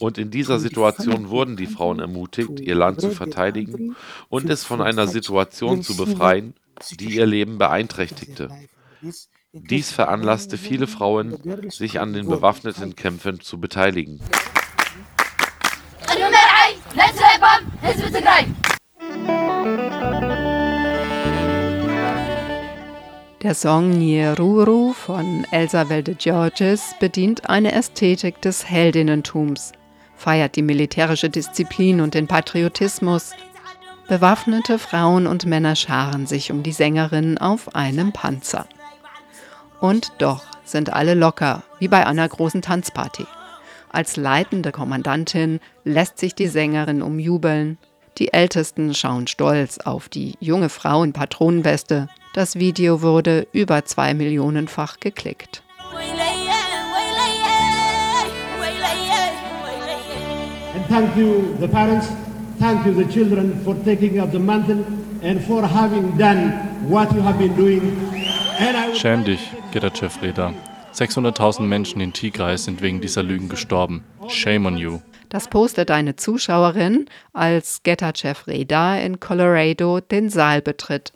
Und 0.00 0.18
in 0.18 0.30
dieser 0.32 0.58
Situation 0.58 1.28
wurden 1.30 1.56
die 1.56 1.66
Frauen 1.66 2.00
ermutigt, 2.00 2.58
ihr 2.58 2.74
Land 2.74 3.00
zu 3.00 3.10
verteidigen 3.10 3.94
und 4.28 4.50
es 4.50 4.64
von 4.64 4.80
einer 4.80 5.06
Situation 5.06 5.82
zu 5.82 5.96
befreien, 5.96 6.54
die 6.98 7.14
ihr 7.14 7.26
Leben 7.26 7.58
beeinträchtigte. 7.58 8.50
Dies 9.52 9.92
veranlasste 9.92 10.58
viele 10.58 10.88
Frauen, 10.88 11.70
sich 11.70 12.00
an 12.00 12.12
den 12.12 12.26
bewaffneten 12.26 12.96
Kämpfen 12.96 13.38
zu 13.38 13.60
beteiligen. 13.60 14.20
Der 23.42 23.54
Song 23.54 23.90
Nyeruru 23.90 24.94
von 24.94 25.46
Elsa 25.50 25.90
Welde 25.90 26.14
Georges 26.14 26.94
bedient 26.98 27.50
eine 27.50 27.72
Ästhetik 27.72 28.40
des 28.40 28.70
Heldinnentums, 28.70 29.72
feiert 30.16 30.56
die 30.56 30.62
militärische 30.62 31.28
Disziplin 31.28 32.00
und 32.00 32.14
den 32.14 32.26
Patriotismus. 32.26 33.32
Bewaffnete 34.08 34.78
Frauen 34.78 35.26
und 35.26 35.44
Männer 35.44 35.76
scharen 35.76 36.26
sich 36.26 36.50
um 36.50 36.62
die 36.62 36.72
Sängerin 36.72 37.36
auf 37.36 37.74
einem 37.74 38.12
Panzer. 38.12 38.66
Und 39.80 40.12
doch 40.16 40.44
sind 40.64 40.90
alle 40.90 41.12
locker, 41.12 41.62
wie 41.78 41.88
bei 41.88 42.06
einer 42.06 42.26
großen 42.26 42.62
Tanzparty. 42.62 43.26
Als 43.94 44.16
leitende 44.16 44.72
Kommandantin 44.72 45.60
lässt 45.84 46.18
sich 46.18 46.34
die 46.34 46.48
Sängerin 46.48 47.00
umjubeln. 47.00 47.78
Die 48.18 48.32
Ältesten 48.32 48.92
schauen 48.92 49.28
stolz 49.28 49.78
auf 49.78 50.08
die 50.08 50.34
junge 50.40 50.68
Frau 50.68 51.04
in 51.04 51.12
Patronenweste, 51.12 52.08
das 52.34 52.56
Video 52.56 53.02
wurde 53.02 53.46
über 53.52 53.84
zwei 53.84 54.12
Millionenfach 54.12 54.98
geklickt. 54.98 55.62
And 60.74 60.88
thank 60.88 61.16
you 61.16 61.54
the 61.60 61.68
parents, 61.68 62.08
thank 62.58 62.84
you 62.84 62.94
the 62.94 63.04
children 63.04 63.60
for 63.64 63.76
taking 63.84 64.18
up 64.18 64.32
the 64.32 64.40
mantle 64.40 64.84
and 65.22 65.40
for 65.40 65.62
having 65.62 66.18
done 66.18 66.52
what 66.88 67.12
you 67.12 67.22
have 67.22 67.38
been 67.38 67.54
doing. 67.54 67.96
Schäm 68.92 69.22
dich, 69.22 69.52
Getachew 69.70 70.08
Reda. 70.20 70.52
600.000 70.94 71.62
Menschen 71.62 72.00
in 72.00 72.12
Tigray 72.12 72.56
sind 72.56 72.80
wegen 72.80 73.00
dieser 73.00 73.24
Lügen 73.24 73.48
gestorben. 73.48 74.04
Shame 74.28 74.66
on 74.66 74.76
you. 74.76 75.00
Das 75.28 75.48
postet 75.48 75.90
eine 75.90 76.14
Zuschauerin, 76.14 77.06
als 77.32 77.82
Getachew 77.82 78.36
Reda 78.46 78.96
in 78.98 79.18
Colorado 79.18 79.98
den 79.98 80.30
Saal 80.30 80.62
betritt. 80.62 81.12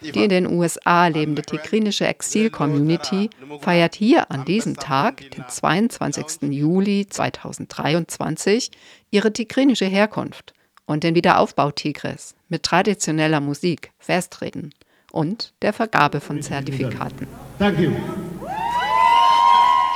Die 0.00 0.22
in 0.22 0.28
den 0.28 0.46
USA 0.46 1.06
lebende 1.08 1.42
tigrinische 1.42 2.06
Exil-Community 2.06 3.30
feiert 3.60 3.96
hier 3.96 4.30
an 4.30 4.44
diesem 4.44 4.76
Tag, 4.76 5.28
den 5.32 5.44
22. 5.48 6.52
Juli 6.52 7.08
2023, 7.08 8.70
ihre 9.10 9.32
tigrinische 9.32 9.86
Herkunft 9.86 10.54
und 10.86 11.02
den 11.02 11.16
Wiederaufbau 11.16 11.72
Tigres 11.72 12.36
mit 12.48 12.62
traditioneller 12.62 13.40
Musik, 13.40 13.90
Festreden 13.98 14.72
und 15.12 15.52
der 15.62 15.72
Vergabe 15.72 16.20
von 16.20 16.42
Zertifikaten. 16.42 17.26
Danke. 17.58 17.92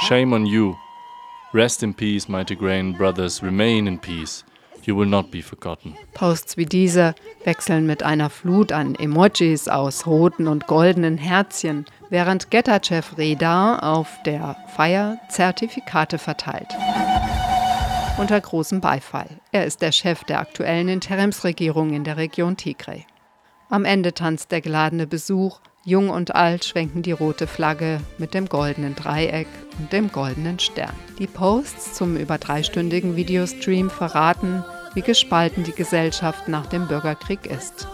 Shame 0.06 0.32
on 0.32 0.46
you. 0.46 0.74
Rest 1.52 1.82
in 1.82 1.94
peace, 1.94 2.28
my 2.28 2.44
Tigrayan 2.44 2.96
brothers. 2.96 3.42
Remain 3.42 3.86
in 3.86 3.98
peace. 3.98 4.44
You 4.84 4.96
will 4.96 5.06
not 5.06 5.30
be 5.30 5.42
forgotten. 5.42 5.94
Posts 6.14 6.56
wie 6.56 6.64
diese 6.64 7.14
wechseln 7.44 7.86
mit 7.86 8.02
einer 8.02 8.30
Flut 8.30 8.72
an 8.72 8.94
Emojis 8.94 9.68
aus 9.68 10.06
roten 10.06 10.48
und 10.48 10.66
goldenen 10.66 11.18
Herzchen, 11.18 11.84
während 12.08 12.50
Getachew 12.50 13.02
Reda 13.18 13.78
auf 13.80 14.08
der 14.24 14.56
Feier 14.74 15.18
Zertifikate 15.28 16.18
verteilt. 16.18 16.68
Unter 18.16 18.40
großem 18.40 18.80
Beifall. 18.80 19.28
Er 19.52 19.66
ist 19.66 19.82
der 19.82 19.92
Chef 19.92 20.24
der 20.24 20.40
aktuellen 20.40 20.88
Interimsregierung 20.88 21.92
in 21.92 22.04
der 22.04 22.16
Region 22.16 22.56
Tigray. 22.56 23.06
Am 23.70 23.84
Ende 23.84 24.12
tanzt 24.14 24.50
der 24.50 24.60
geladene 24.60 25.06
Besuch 25.06 25.60
Jung 25.84 26.10
und 26.10 26.34
alt 26.34 26.64
schwenken 26.64 27.02
die 27.02 27.12
rote 27.12 27.46
Flagge 27.46 28.00
mit 28.18 28.34
dem 28.34 28.48
goldenen 28.48 28.96
Dreieck 28.96 29.46
und 29.78 29.92
dem 29.92 30.10
goldenen 30.10 30.58
Stern. 30.58 30.92
Die 31.20 31.28
Posts 31.28 31.94
zum 31.94 32.16
über 32.16 32.36
dreistündigen 32.36 33.14
Videostream 33.14 33.88
verraten, 33.88 34.64
wie 34.94 35.02
gespalten 35.02 35.62
die 35.62 35.72
Gesellschaft 35.72 36.48
nach 36.48 36.66
dem 36.66 36.88
Bürgerkrieg 36.88 37.46
ist. 37.46 37.86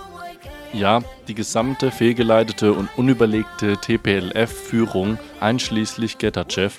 Ja, 0.72 1.02
die 1.28 1.34
gesamte 1.34 1.90
fehlgeleitete 1.90 2.72
und 2.72 2.88
unüberlegte 2.96 3.76
TPLF-Führung, 3.76 5.18
einschließlich 5.40 6.16
Getachew, 6.16 6.70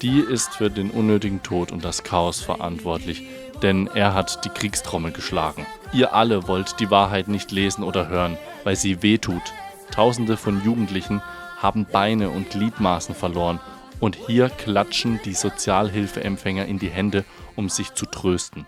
die 0.00 0.20
ist 0.20 0.54
für 0.54 0.70
den 0.70 0.90
unnötigen 0.90 1.42
Tod 1.42 1.70
und 1.70 1.84
das 1.84 2.02
Chaos 2.02 2.40
verantwortlich, 2.40 3.24
denn 3.62 3.88
er 3.88 4.14
hat 4.14 4.44
die 4.44 4.50
Kriegstrommel 4.50 5.12
geschlagen. 5.12 5.66
Ihr 5.92 6.14
alle 6.14 6.48
wollt 6.48 6.80
die 6.80 6.90
Wahrheit 6.90 7.28
nicht 7.28 7.50
lesen 7.50 7.84
oder 7.84 8.08
hören, 8.08 8.36
weil 8.64 8.76
sie 8.76 9.02
wehtut. 9.02 9.42
Tausende 9.90 10.36
von 10.36 10.62
Jugendlichen 10.64 11.22
haben 11.58 11.86
Beine 11.86 12.30
und 12.30 12.50
Gliedmaßen 12.50 13.14
verloren 13.14 13.60
und 14.00 14.16
hier 14.16 14.48
klatschen 14.48 15.20
die 15.24 15.34
Sozialhilfeempfänger 15.34 16.66
in 16.66 16.78
die 16.78 16.90
Hände, 16.90 17.24
um 17.56 17.68
sich 17.68 17.94
zu 17.94 18.06
trösten. 18.06 18.66